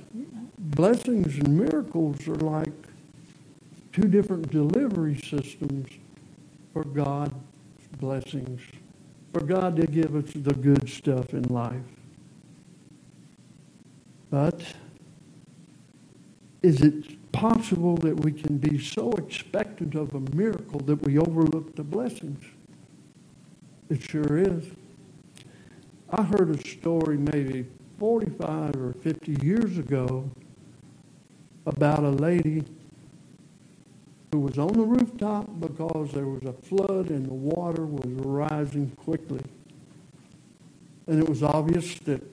[0.59, 2.73] blessings and miracles are like
[3.93, 5.87] two different delivery systems
[6.73, 7.33] for God's
[7.97, 8.59] blessings,
[9.33, 11.81] for God to give us the good stuff in life.
[14.29, 14.61] But
[16.61, 21.77] is it possible that we can be so expectant of a miracle that we overlook
[21.77, 22.43] the blessings?
[23.89, 24.65] It sure is.
[26.09, 27.67] I heard a story maybe
[28.01, 30.27] 45 or 50 years ago
[31.67, 32.63] about a lady
[34.31, 38.89] who was on the rooftop because there was a flood and the water was rising
[38.95, 39.43] quickly.
[41.05, 42.23] And it was obvious that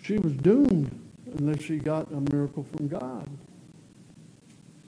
[0.00, 0.96] she was doomed
[1.38, 3.28] unless she got a miracle from God.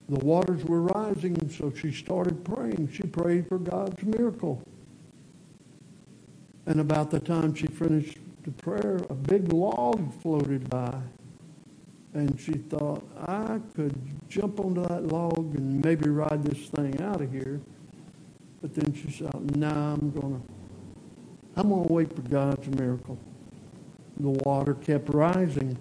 [0.09, 2.91] The waters were rising, so she started praying.
[2.93, 4.63] She prayed for God's miracle.
[6.65, 10.95] And about the time she finished the prayer, a big log floated by.
[12.13, 13.95] And she thought, I could
[14.29, 17.61] jump onto that log and maybe ride this thing out of here.
[18.63, 20.43] But then she said, no, nah, I'm to
[21.57, 23.19] I'm to wait for God's miracle.
[24.19, 25.77] The water kept rising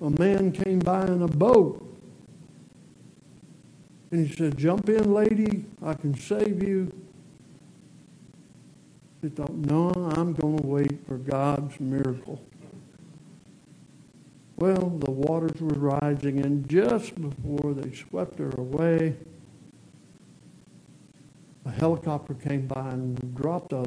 [0.00, 1.84] a man came by in a boat.
[4.10, 6.92] And he said, Jump in, lady, I can save you.
[9.20, 12.40] She thought, No, I'm going to wait for God's miracle.
[14.56, 19.14] Well, the waters were rising, and just before they swept her away,
[21.64, 23.84] a helicopter came by and dropped a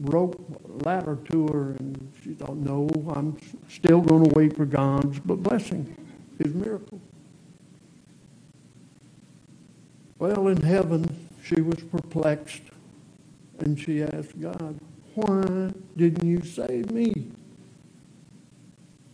[0.00, 5.18] rope ladder to her, and she thought, no, I'm still going to wait for God's
[5.20, 5.96] blessing,
[6.38, 7.00] his miracle.
[10.18, 12.62] Well, in heaven, she was perplexed,
[13.62, 14.78] and she asked God,
[15.14, 17.30] why didn't you save me?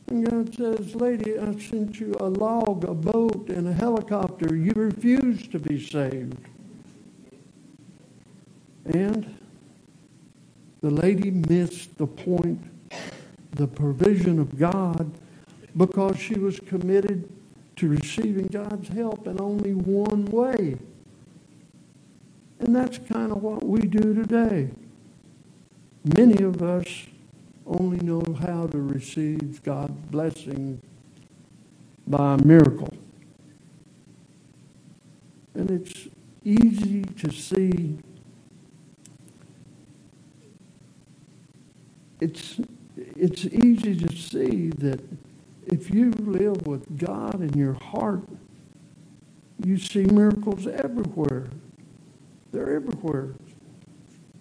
[0.09, 4.57] And God says, Lady, I sent you a log, a boat, and a helicopter.
[4.57, 6.39] You refused to be saved.
[8.87, 9.39] And
[10.81, 12.63] the lady missed the point,
[13.53, 15.11] the provision of God,
[15.77, 17.29] because she was committed
[17.77, 20.79] to receiving God's help in only one way.
[22.61, 24.71] And that's kind of what we do today.
[26.17, 26.87] Many of us
[27.67, 30.81] only know how to receive God's blessing
[32.07, 32.93] by a miracle.
[35.55, 36.09] And it's
[36.45, 37.99] easy to see
[42.21, 42.61] it's,
[42.97, 45.01] it's easy to see that
[45.67, 48.25] if you live with God in your heart,
[49.65, 51.49] you see miracles everywhere.
[52.53, 53.35] They're everywhere.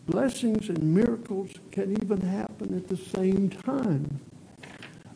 [0.05, 4.21] Blessings and miracles can even happen at the same time.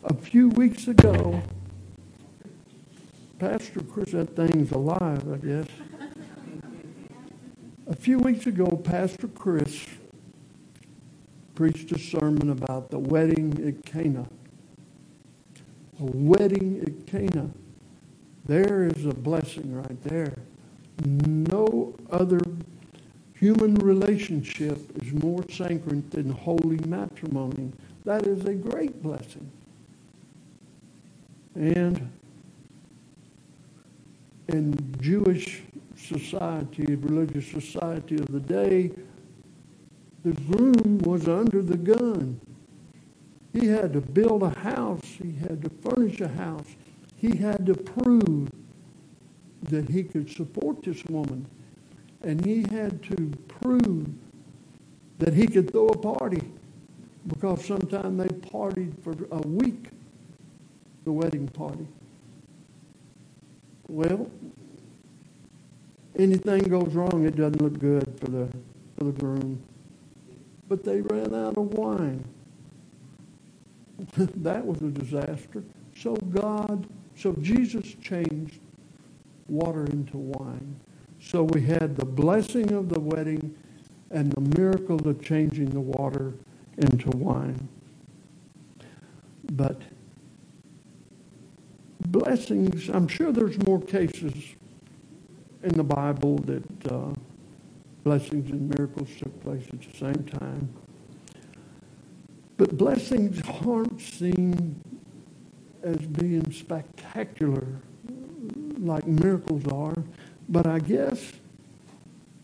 [0.04, 1.42] A few weeks ago,
[3.40, 5.68] Pastor Chris, that thing's alive, I guess.
[7.88, 9.86] A few weeks ago, Pastor Chris
[11.56, 14.28] preached a sermon about the wedding at Cana.
[16.00, 17.52] A wedding at Cana.
[18.46, 20.36] There is a blessing right there.
[21.06, 22.42] No other
[23.42, 27.72] human relationship is more sacred than holy matrimony.
[28.06, 29.52] That is a great blessing.
[31.56, 32.12] And
[34.48, 35.64] in Jewish
[35.98, 38.92] society, religious society of the day,
[40.24, 42.40] the groom was under the gun.
[43.54, 45.18] He had to build a house.
[45.20, 46.68] He had to furnish a house.
[47.18, 48.52] He had to prove
[49.64, 51.48] that he could support this woman.
[52.24, 54.08] And he had to prove
[55.20, 56.42] that he could throw a party
[57.28, 59.90] because sometimes they partied for a week,
[61.04, 61.88] the wedding party.
[63.88, 64.30] Well,
[66.18, 68.48] anything goes wrong, it doesn't look good for the,
[68.98, 69.62] for the groom
[70.72, 72.24] but they ran out of wine.
[74.16, 75.66] that was a disaster.
[75.98, 78.62] So God, so Jesus changed
[79.50, 80.80] water into wine.
[81.22, 83.56] So we had the blessing of the wedding
[84.10, 86.34] and the miracle of changing the water
[86.78, 87.70] into wine.
[89.54, 89.82] But
[92.08, 94.34] blessings, I'm sure there's more cases
[95.64, 97.14] in the Bible that uh,
[98.04, 100.74] blessings and miracles took place at the same time.
[102.58, 104.82] But blessings aren't seen
[105.84, 107.68] as being spectacular
[108.80, 109.96] like miracles are,
[110.52, 111.32] but I guess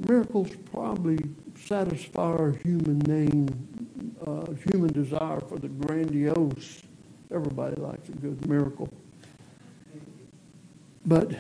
[0.08, 1.20] miracles probably
[1.56, 6.84] satisfy our human name, uh, human desire for the grandiose.
[7.30, 8.90] Everybody likes a good miracle.
[11.06, 11.32] But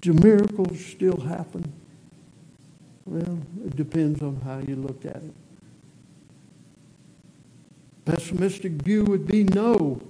[0.00, 1.70] do miracles still happen?
[3.04, 5.34] Well, it depends on how you look at it.
[8.06, 10.00] Pessimistic view would be no.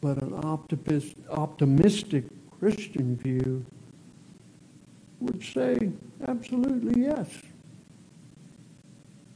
[0.00, 2.24] But an optimist, optimistic
[2.64, 3.62] Christian view
[5.20, 5.90] would say
[6.26, 7.28] absolutely yes.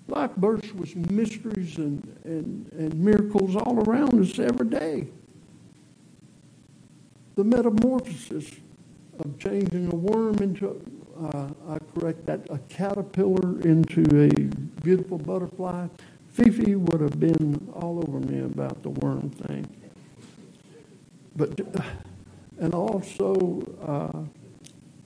[0.06, 5.08] Life bursts with mysteries and, and, and miracles all around us every day.
[7.34, 8.50] The metamorphosis
[9.18, 10.80] of changing a worm into,
[11.20, 14.30] uh, I correct that, a caterpillar into a
[14.80, 15.88] beautiful butterfly.
[16.28, 19.66] Fifi would have been all over me about the worm thing.
[21.36, 21.82] But, uh,
[22.58, 24.24] and also, uh,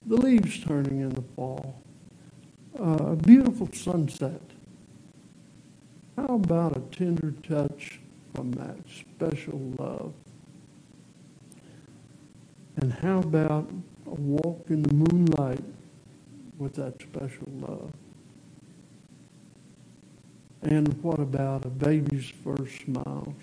[0.07, 1.81] the leaves turning in the fall,
[2.79, 4.41] uh, a beautiful sunset.
[6.17, 8.01] How about a tender touch
[8.35, 10.13] from that special love?
[12.77, 13.71] And how about
[14.07, 15.65] a walk in the moonlight
[16.59, 17.93] with that special love?
[20.63, 23.35] And what about a baby's first smiles?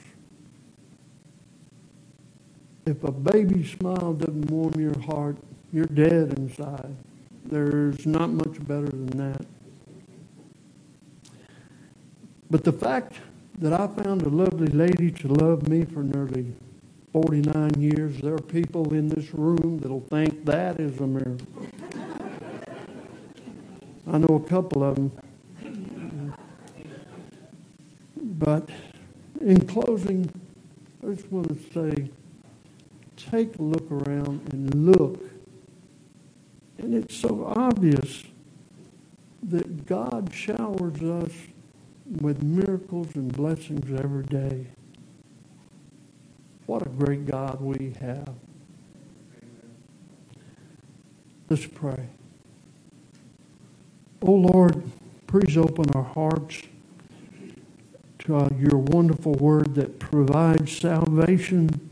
[2.86, 5.38] If a baby smile doesn't warm your heart,
[5.72, 6.96] you're dead inside.
[7.46, 9.46] There's not much better than that.
[12.50, 13.14] But the fact
[13.60, 16.54] that I found a lovely lady to love me for nearly
[17.12, 21.48] 49 years, there are people in this room that'll think that is a miracle.
[24.08, 25.12] I know a couple of them.
[28.16, 28.70] But
[29.42, 30.32] in closing,
[31.04, 32.10] I just want to say
[33.32, 35.30] take a look around and look
[36.80, 38.24] and it's so obvious
[39.44, 41.32] that God showers us
[42.22, 44.68] with miracles and blessings every day.
[46.66, 48.34] What a great God we have.
[51.50, 52.08] Let's pray.
[54.22, 54.84] Oh Lord,
[55.28, 56.62] please open our hearts
[58.20, 61.89] to your wonderful word that provides salvation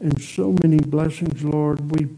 [0.00, 1.92] and so many blessings, Lord.
[1.92, 2.08] We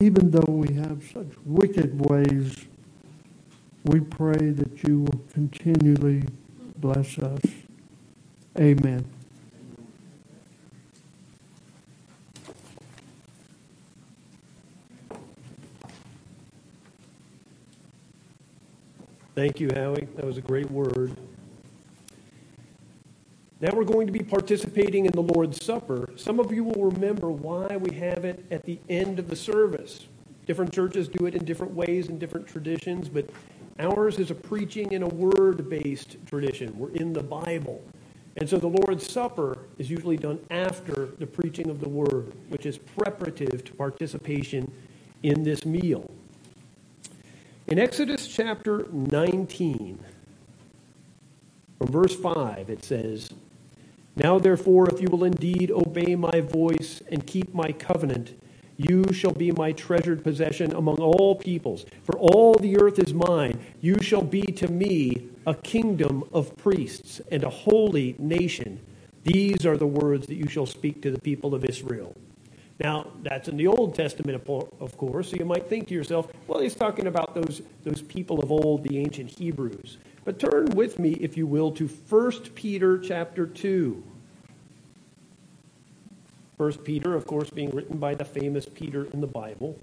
[0.00, 2.56] even though we have such wicked ways,
[3.84, 6.24] we pray that you will continually
[6.78, 7.40] bless us.
[8.58, 9.04] Amen.
[19.34, 20.08] Thank you, Howie.
[20.16, 21.16] That was a great word.
[23.60, 26.10] Now we're going to be participating in the Lord's Supper.
[26.14, 30.06] Some of you will remember why we have it at the end of the service.
[30.46, 33.28] Different churches do it in different ways and different traditions, but
[33.80, 36.78] ours is a preaching and a word based tradition.
[36.78, 37.82] We're in the Bible.
[38.36, 42.64] And so the Lord's Supper is usually done after the preaching of the word, which
[42.64, 44.70] is preparative to participation
[45.24, 46.08] in this meal.
[47.66, 49.98] In Exodus chapter 19,
[51.78, 53.30] from verse 5, it says,
[54.18, 58.34] now, therefore, if you will indeed obey my voice and keep my covenant,
[58.76, 61.84] you shall be my treasured possession among all peoples.
[62.04, 63.58] For all the earth is mine.
[63.80, 68.80] You shall be to me a kingdom of priests and a holy nation.
[69.24, 72.14] These are the words that you shall speak to the people of Israel.
[72.80, 76.60] Now, that's in the Old Testament, of course, so you might think to yourself, well,
[76.60, 79.98] he's talking about those, those people of old, the ancient Hebrews.
[80.24, 84.04] But turn with me, if you will, to 1 Peter chapter 2.
[86.58, 89.78] 1 Peter, of course, being written by the famous Peter in the Bible.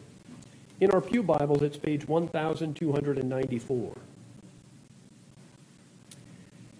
[0.81, 3.93] In our Pew Bibles, it's page 1294.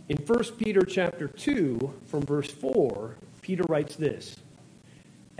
[0.10, 4.36] In 1 Peter chapter 2, from verse 4, Peter writes this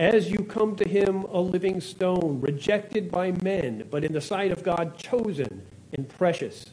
[0.00, 4.50] As you come to him, a living stone, rejected by men, but in the sight
[4.50, 6.66] of God chosen and precious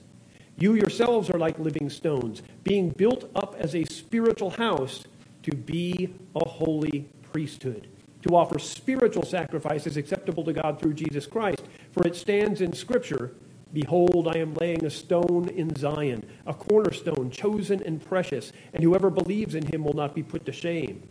[0.57, 5.03] you yourselves are like living stones, being built up as a spiritual house
[5.41, 7.87] to be a holy priesthood,
[8.21, 11.63] to offer spiritual sacrifices acceptable to God through Jesus Christ.
[11.91, 13.33] For it stands in Scripture
[13.73, 19.09] Behold, I am laying a stone in Zion, a cornerstone chosen and precious, and whoever
[19.09, 21.01] believes in him will not be put to shame.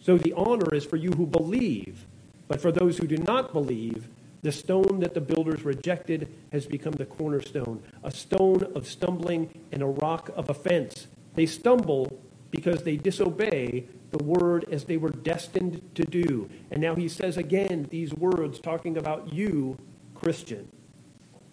[0.00, 2.06] So the honor is for you who believe,
[2.48, 4.08] but for those who do not believe,
[4.42, 9.82] the stone that the builders rejected has become the cornerstone, a stone of stumbling and
[9.82, 11.08] a rock of offense.
[11.34, 12.18] They stumble
[12.50, 16.48] because they disobey the word as they were destined to do.
[16.70, 19.76] And now he says again these words talking about you,
[20.14, 20.68] Christian.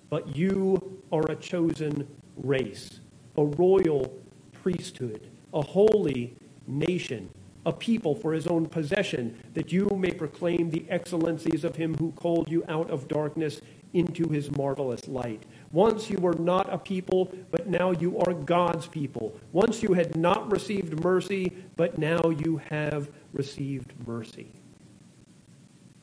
[0.10, 3.00] But you are a chosen race,
[3.38, 4.16] a royal
[4.52, 6.36] priesthood, a holy
[6.68, 7.30] nation,
[7.66, 12.12] a people for his own possession, that you may proclaim the excellencies of him who
[12.12, 13.62] called you out of darkness
[13.94, 15.44] into his marvelous light.
[15.74, 19.36] Once you were not a people, but now you are God's people.
[19.52, 24.52] Once you had not received mercy, but now you have received mercy.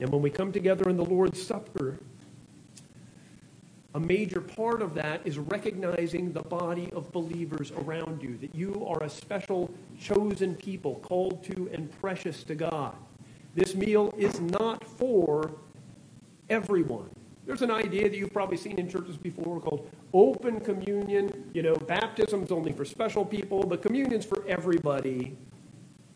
[0.00, 2.00] And when we come together in the Lord's Supper,
[3.94, 8.84] a major part of that is recognizing the body of believers around you, that you
[8.88, 12.96] are a special, chosen people, called to and precious to God.
[13.54, 15.52] This meal is not for
[16.48, 17.10] everyone.
[17.46, 21.50] There's an idea that you've probably seen in churches before called open communion.
[21.52, 25.36] You know, baptism's only for special people, but communion's for everybody.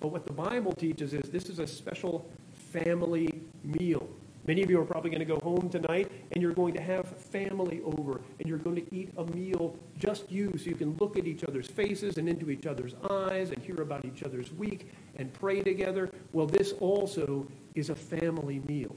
[0.01, 4.09] But what the Bible teaches is this is a special family meal.
[4.47, 7.09] Many of you are probably going to go home tonight and you're going to have
[7.09, 11.17] family over and you're going to eat a meal just you so you can look
[11.17, 14.93] at each other's faces and into each other's eyes and hear about each other's week
[15.17, 16.11] and pray together.
[16.33, 18.95] Well, this also is a family meal,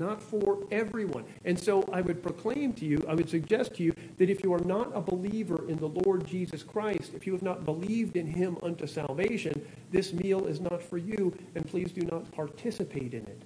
[0.00, 1.24] not for everyone.
[1.44, 4.52] And so I would proclaim to you, I would suggest to you that if you
[4.52, 8.26] are not a believer in the Lord Jesus Christ, if you have not believed in
[8.26, 13.26] him unto salvation, this meal is not for you and please do not participate in
[13.26, 13.42] it.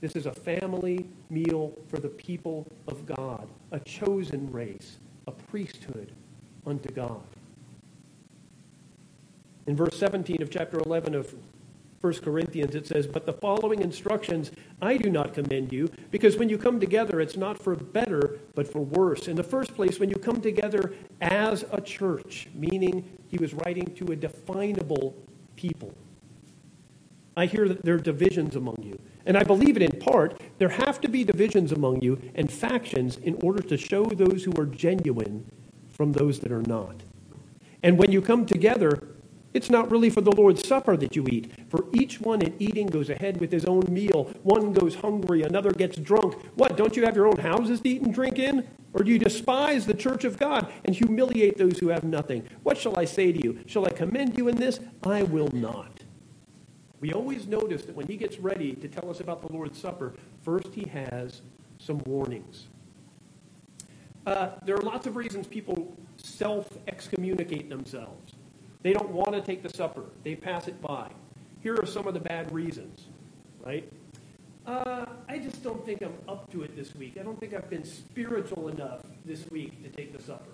[0.00, 6.12] This is a family meal for the people of God, a chosen race, a priesthood
[6.66, 7.22] unto God.
[9.66, 11.34] In verse 17 of chapter 11 of
[12.04, 14.50] 1 Corinthians, it says, But the following instructions
[14.82, 18.70] I do not commend you, because when you come together, it's not for better, but
[18.70, 19.26] for worse.
[19.26, 20.92] In the first place, when you come together
[21.22, 25.16] as a church, meaning he was writing to a definable
[25.56, 25.94] people.
[27.38, 29.00] I hear that there are divisions among you.
[29.24, 30.38] And I believe it in part.
[30.58, 34.52] There have to be divisions among you and factions in order to show those who
[34.58, 35.50] are genuine
[35.88, 37.02] from those that are not.
[37.82, 39.13] And when you come together,
[39.54, 41.52] it's not really for the Lord's Supper that you eat.
[41.70, 44.24] For each one in eating goes ahead with his own meal.
[44.42, 46.34] One goes hungry, another gets drunk.
[46.56, 48.68] What, don't you have your own houses to eat and drink in?
[48.92, 52.48] Or do you despise the church of God and humiliate those who have nothing?
[52.64, 53.60] What shall I say to you?
[53.66, 54.80] Shall I commend you in this?
[55.04, 56.00] I will not.
[57.00, 60.14] We always notice that when he gets ready to tell us about the Lord's Supper,
[60.42, 61.42] first he has
[61.78, 62.66] some warnings.
[64.26, 68.33] Uh, there are lots of reasons people self excommunicate themselves.
[68.84, 71.10] They don't want to take the supper, they pass it by.
[71.62, 73.06] Here are some of the bad reasons,
[73.64, 73.90] right?
[74.66, 77.16] Uh, I just don't think I'm up to it this week.
[77.18, 80.50] I don't think I've been spiritual enough this week to take the supper.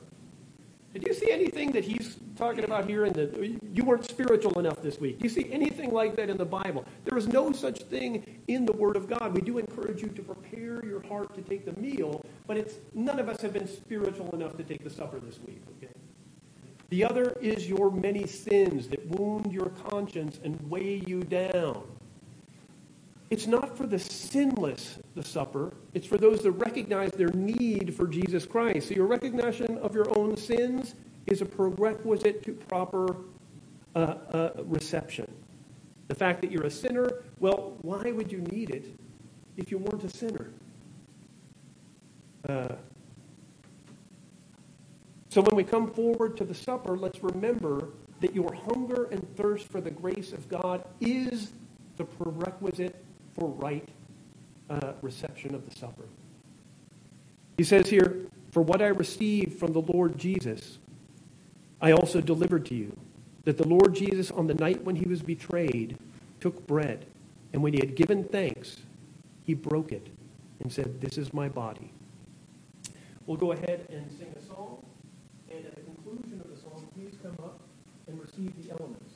[0.93, 4.81] Did you see anything that he's talking about here in the you weren't spiritual enough
[4.81, 5.19] this week?
[5.19, 6.85] Do you see anything like that in the Bible?
[7.05, 9.35] There is no such thing in the Word of God.
[9.35, 13.19] We do encourage you to prepare your heart to take the meal, but it's none
[13.19, 15.93] of us have been spiritual enough to take the supper this week, okay?
[16.91, 21.85] The other is your many sins that wound your conscience and weigh you down.
[23.31, 25.73] It's not for the sinless, the supper.
[25.95, 28.89] It's for those that recognize their need for Jesus Christ.
[28.89, 30.97] So your recognition of your own sins
[31.29, 33.17] is a prerequisite to proper
[33.95, 35.33] uh, uh, reception.
[36.09, 38.87] The fact that you're a sinner, well, why would you need it
[39.57, 40.51] if you weren't a sinner?
[42.49, 42.75] Uh,
[45.31, 47.89] so when we come forward to the supper, let's remember
[48.21, 51.53] that your hunger and thirst for the grace of God is
[51.97, 52.97] the prerequisite
[53.35, 53.89] for right
[54.69, 56.05] uh, reception of the supper.
[57.57, 60.79] He says here, For what I received from the Lord Jesus,
[61.81, 62.97] I also delivered to you,
[63.45, 65.97] that the Lord Jesus, on the night when he was betrayed,
[66.41, 67.07] took bread,
[67.53, 68.79] and when he had given thanks,
[69.45, 70.07] he broke it
[70.61, 71.93] and said, This is my body.
[73.27, 74.85] We'll go ahead and sing a song,
[75.51, 77.61] and at the conclusion of the song, please come up
[78.49, 79.15] the elements.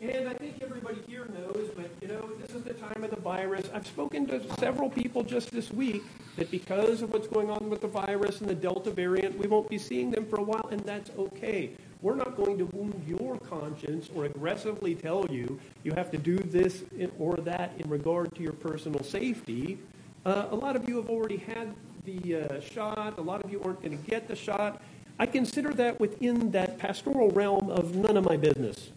[0.00, 3.20] And I think everybody here knows, but you know, this is the time of the
[3.20, 3.70] virus.
[3.72, 6.02] I've spoken to several people just this week
[6.36, 9.68] that because of what's going on with the virus and the Delta variant, we won't
[9.70, 11.70] be seeing them for a while, and that's okay.
[12.02, 16.36] We're not going to wound your conscience or aggressively tell you you have to do
[16.36, 16.84] this
[17.18, 19.78] or that in regard to your personal safety.
[20.26, 21.74] Uh, a lot of you have already had
[22.04, 23.18] the uh, shot.
[23.18, 24.82] A lot of you aren't going to get the shot.
[25.18, 28.90] I consider that within that pastoral realm of none of my business.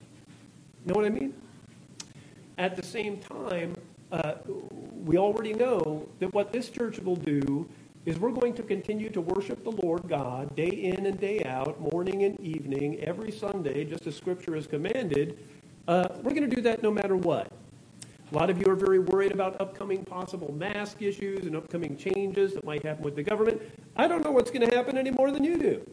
[0.85, 1.33] You Know what I mean?
[2.57, 3.75] At the same time,
[4.11, 4.35] uh,
[5.05, 7.67] we already know that what this church will do
[8.05, 11.79] is we're going to continue to worship the Lord God day in and day out,
[11.93, 15.37] morning and evening, every Sunday, just as Scripture has commanded.
[15.87, 17.51] Uh, we're going to do that no matter what.
[18.31, 22.53] A lot of you are very worried about upcoming possible mask issues and upcoming changes
[22.53, 23.61] that might happen with the government.
[23.95, 25.85] I don't know what's going to happen any more than you do.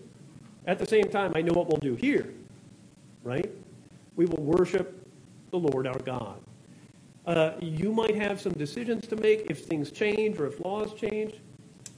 [0.66, 2.32] At the same time, I know what we'll do here,
[3.22, 3.50] right?
[4.16, 5.06] We will worship
[5.50, 6.40] the Lord our God.
[7.26, 11.34] Uh, you might have some decisions to make if things change or if laws change.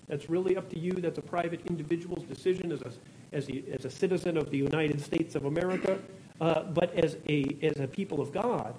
[0.08, 0.92] That's really up to you.
[0.92, 2.92] That's a private individual's decision as a,
[3.32, 5.98] as a, as a citizen of the United States of America.
[6.40, 8.74] Uh, but as a, as a people of God,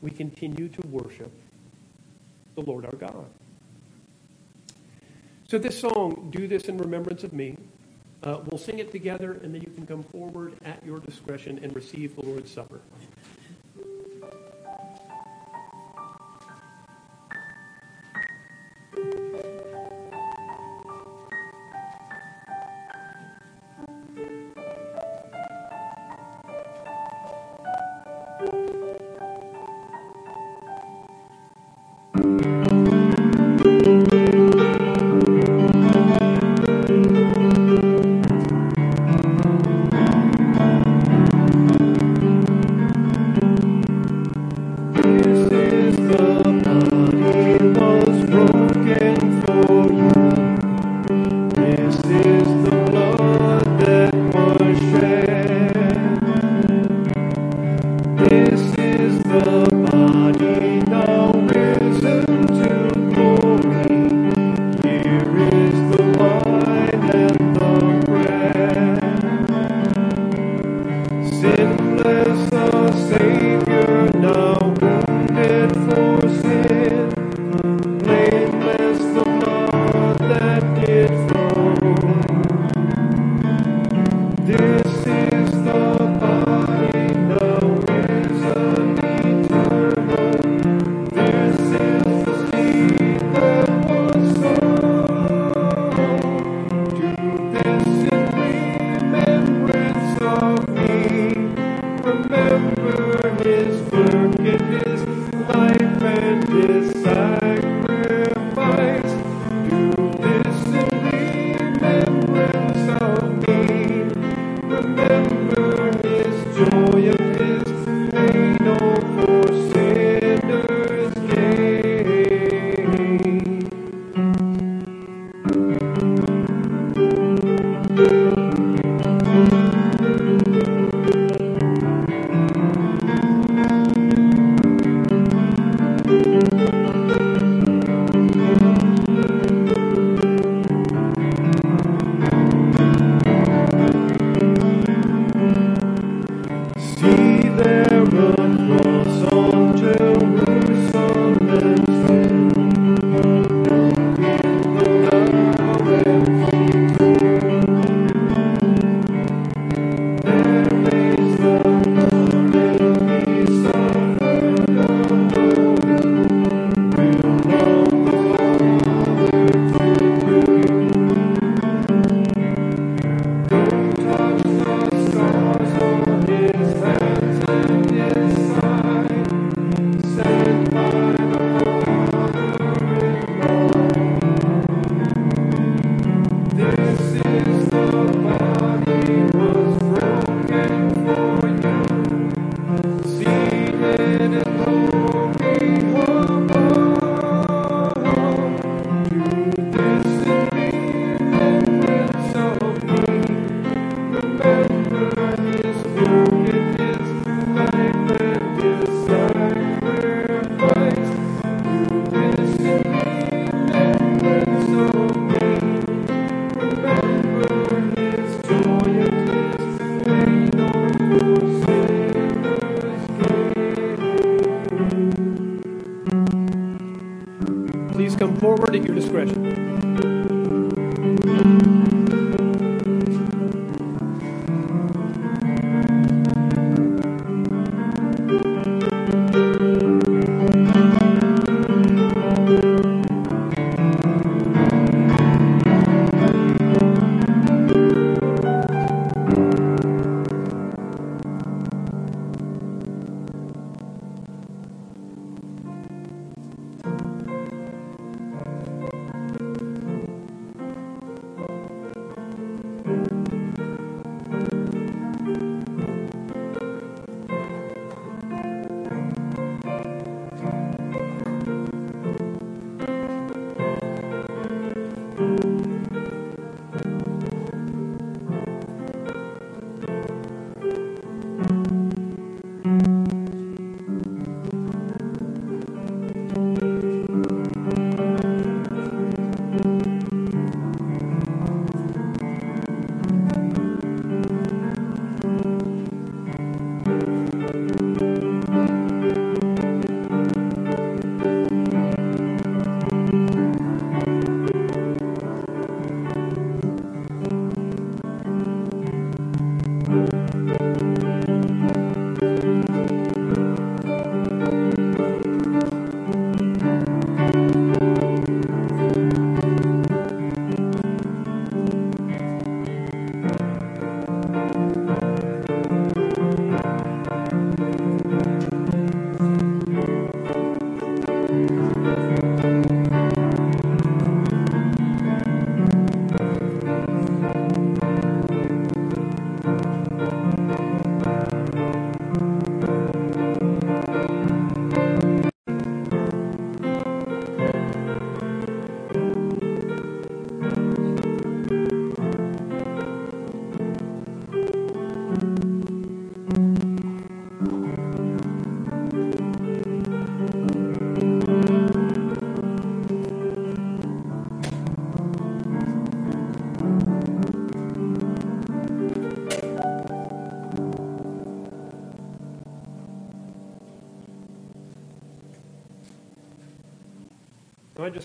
[0.00, 1.30] we continue to worship
[2.54, 3.26] the Lord our God.
[5.48, 7.56] So, this song, Do This in Remembrance of Me,
[8.22, 11.74] uh, we'll sing it together, and then you can come forward at your discretion and
[11.74, 12.80] receive the Lord's Supper.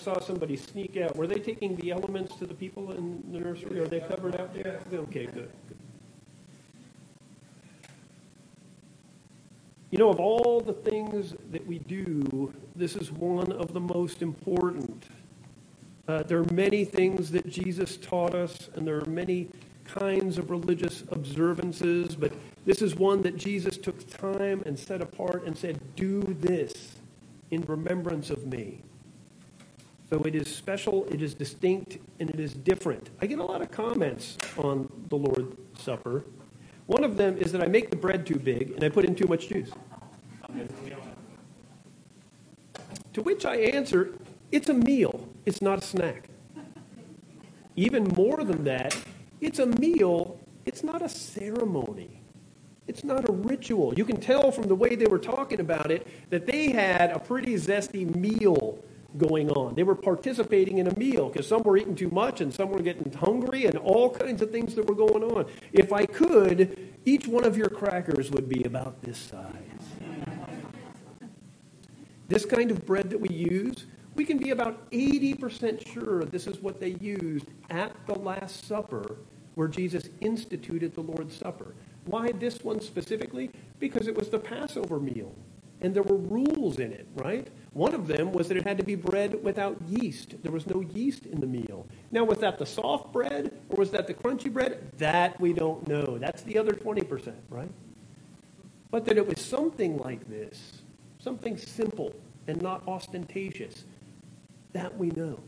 [0.04, 1.16] Saw somebody sneak out.
[1.16, 3.80] Were they taking the elements to the people in the nursery?
[3.80, 4.80] Are they covered out there?
[4.94, 5.50] Okay, good.
[9.92, 14.22] You know, of all the things that we do, this is one of the most
[14.22, 15.06] important.
[16.08, 19.50] Uh, there are many things that Jesus taught us, and there are many
[19.86, 22.34] kinds of religious observances, but
[22.66, 26.96] this is one that Jesus took time and set apart and said, Do this
[27.52, 28.82] in remembrance of me.
[30.14, 33.10] So it is special, it is distinct, and it is different.
[33.20, 36.24] I get a lot of comments on the Lord's Supper.
[36.86, 39.16] One of them is that I make the bread too big and I put in
[39.16, 39.72] too much juice.
[43.14, 44.14] To which I answer,
[44.52, 46.30] it's a meal, it's not a snack.
[47.76, 48.96] Even more than that,
[49.42, 52.22] it's a meal, it's not a ceremony.
[52.86, 53.96] It's not a ritual.
[53.96, 57.18] You can tell from the way they were talking about it that they had a
[57.18, 58.78] pretty zesty meal
[59.18, 59.76] going on.
[59.76, 62.82] They were participating in a meal because some were eating too much and some were
[62.82, 65.46] getting hungry and all kinds of things that were going on.
[65.72, 69.54] If I could, each one of your crackers would be about this size.
[72.28, 73.86] This kind of bread that we use,
[74.16, 79.18] we can be about 80% sure this is what they used at the Last Supper
[79.56, 81.76] where Jesus instituted the Lord's Supper.
[82.06, 83.52] Why this one specifically?
[83.80, 85.34] Because it was the Passover meal.
[85.82, 87.48] And there were rules in it, right?
[87.74, 90.36] One of them was that it had to be bread without yeast.
[90.44, 91.88] There was no yeast in the meal.
[92.12, 94.92] Now, was that the soft bread or was that the crunchy bread?
[95.00, 96.20] That we don't know.
[96.20, 97.72] That's the other 20%, right?
[98.92, 100.84] But that it was something like this,
[101.18, 102.14] something simple
[102.48, 103.86] and not ostentatious,
[104.74, 105.40] that we know.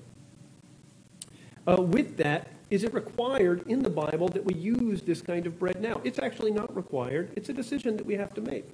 [1.68, 5.60] Uh, with that, is it required in the Bible that we use this kind of
[5.60, 6.02] bread now?
[6.04, 7.32] It's actually not required.
[7.36, 8.68] It's a decision that we have to make.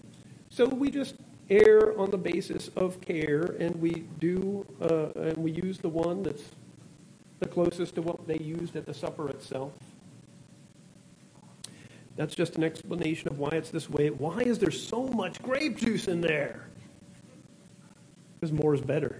[0.49, 1.15] So we just
[1.51, 6.23] err on the basis of care, and we do, uh, and we use the one
[6.23, 6.43] that's
[7.39, 9.73] the closest to what they used at the supper itself.
[12.15, 14.09] That's just an explanation of why it's this way.
[14.09, 16.67] Why is there so much grape juice in there?
[18.39, 19.19] Because more is better.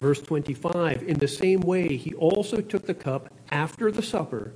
[0.00, 4.52] Verse 25 In the same way, he also took the cup after the supper,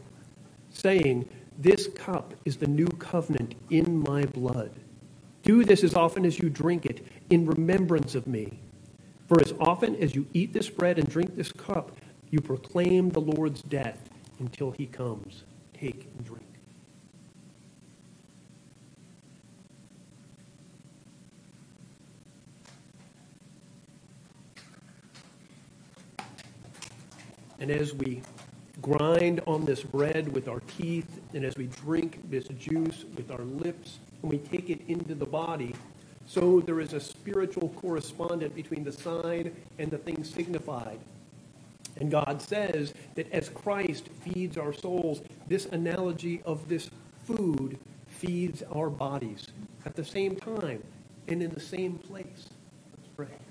[0.71, 1.29] saying,
[1.59, 4.73] This cup is the new covenant in my blood.
[5.43, 8.59] Do this as often as you drink it in remembrance of me.
[9.29, 11.93] For as often as you eat this bread and drink this cup,
[12.31, 15.45] you proclaim the Lord's death until he comes.
[15.75, 16.54] Take and drink.
[27.65, 28.21] And as we
[28.83, 33.41] grind on this bread with our teeth, and as we drink this juice with our
[33.41, 35.75] lips, and we take it into the body,
[36.27, 40.99] so there is a spiritual correspondent between the sign and the thing signified.
[41.97, 46.91] And God says that as Christ feeds our souls, this analogy of this
[47.25, 49.47] food feeds our bodies
[49.87, 50.83] at the same time
[51.29, 52.51] and in the same place.
[52.99, 53.44] Let's pray.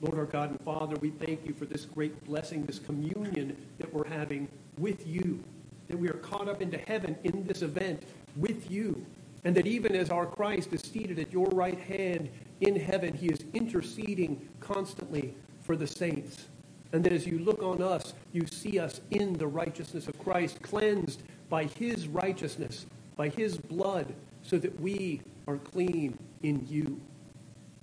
[0.00, 3.92] Lord our God and Father, we thank you for this great blessing, this communion that
[3.92, 4.48] we're having
[4.78, 5.44] with you,
[5.88, 8.04] that we are caught up into heaven in this event
[8.36, 9.04] with you,
[9.44, 12.30] and that even as our Christ is seated at your right hand
[12.62, 16.46] in heaven, he is interceding constantly for the saints.
[16.92, 20.62] And that as you look on us, you see us in the righteousness of Christ,
[20.62, 22.86] cleansed by his righteousness,
[23.16, 26.98] by his blood, so that we are clean in you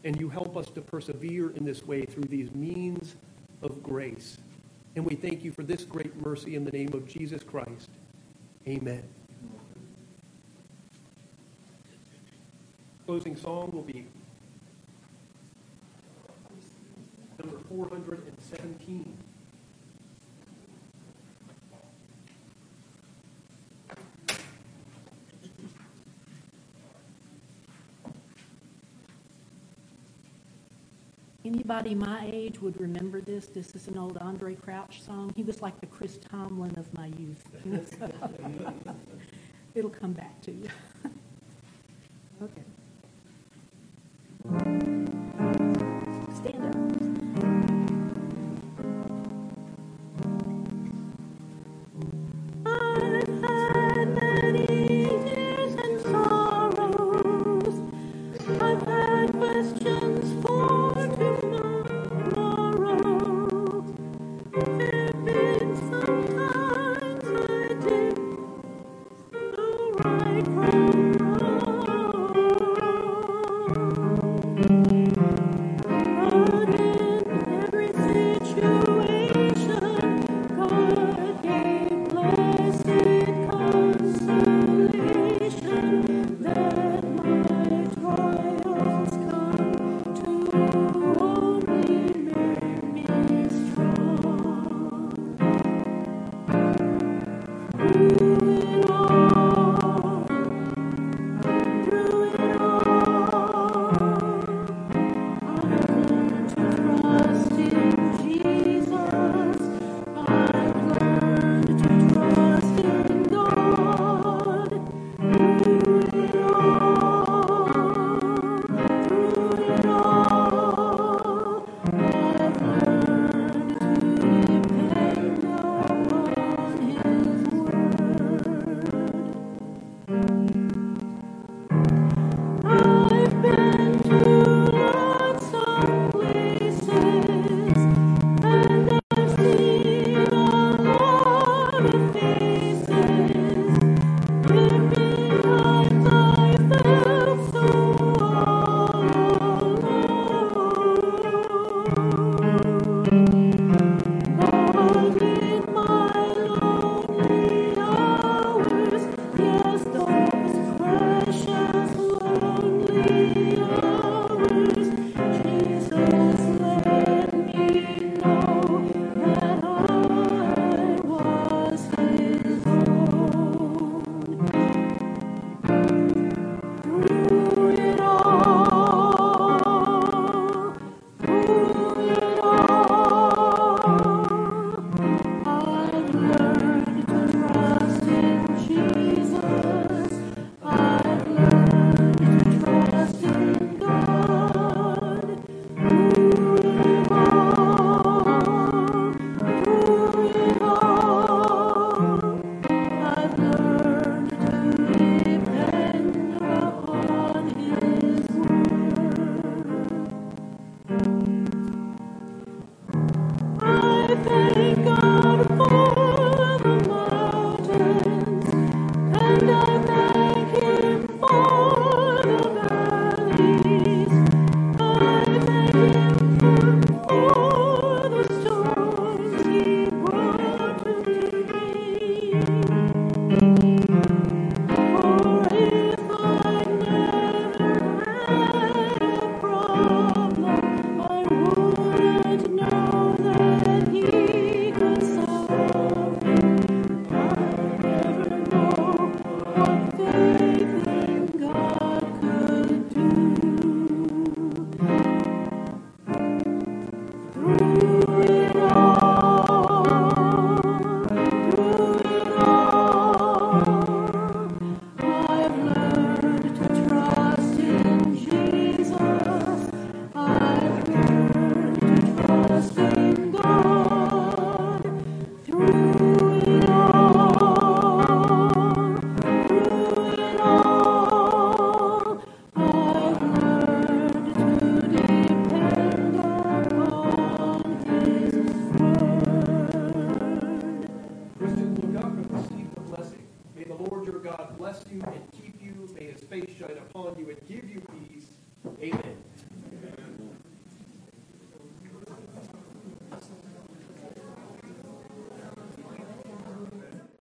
[0.07, 3.17] and you help us to persevere in this way through these means
[3.61, 4.37] of grace.
[4.95, 7.89] And we thank you for this great mercy in the name of Jesus Christ.
[8.65, 9.03] Amen.
[13.05, 14.07] Closing song will be
[17.37, 19.17] number 417.
[31.47, 33.45] Anybody my age would remember this.
[33.45, 35.31] This is an old Andraé Crouch song.
[35.33, 37.41] He was like the Chris Tomlin of my youth.
[39.73, 40.67] It'll come back to you.
[42.39, 42.61] Okay.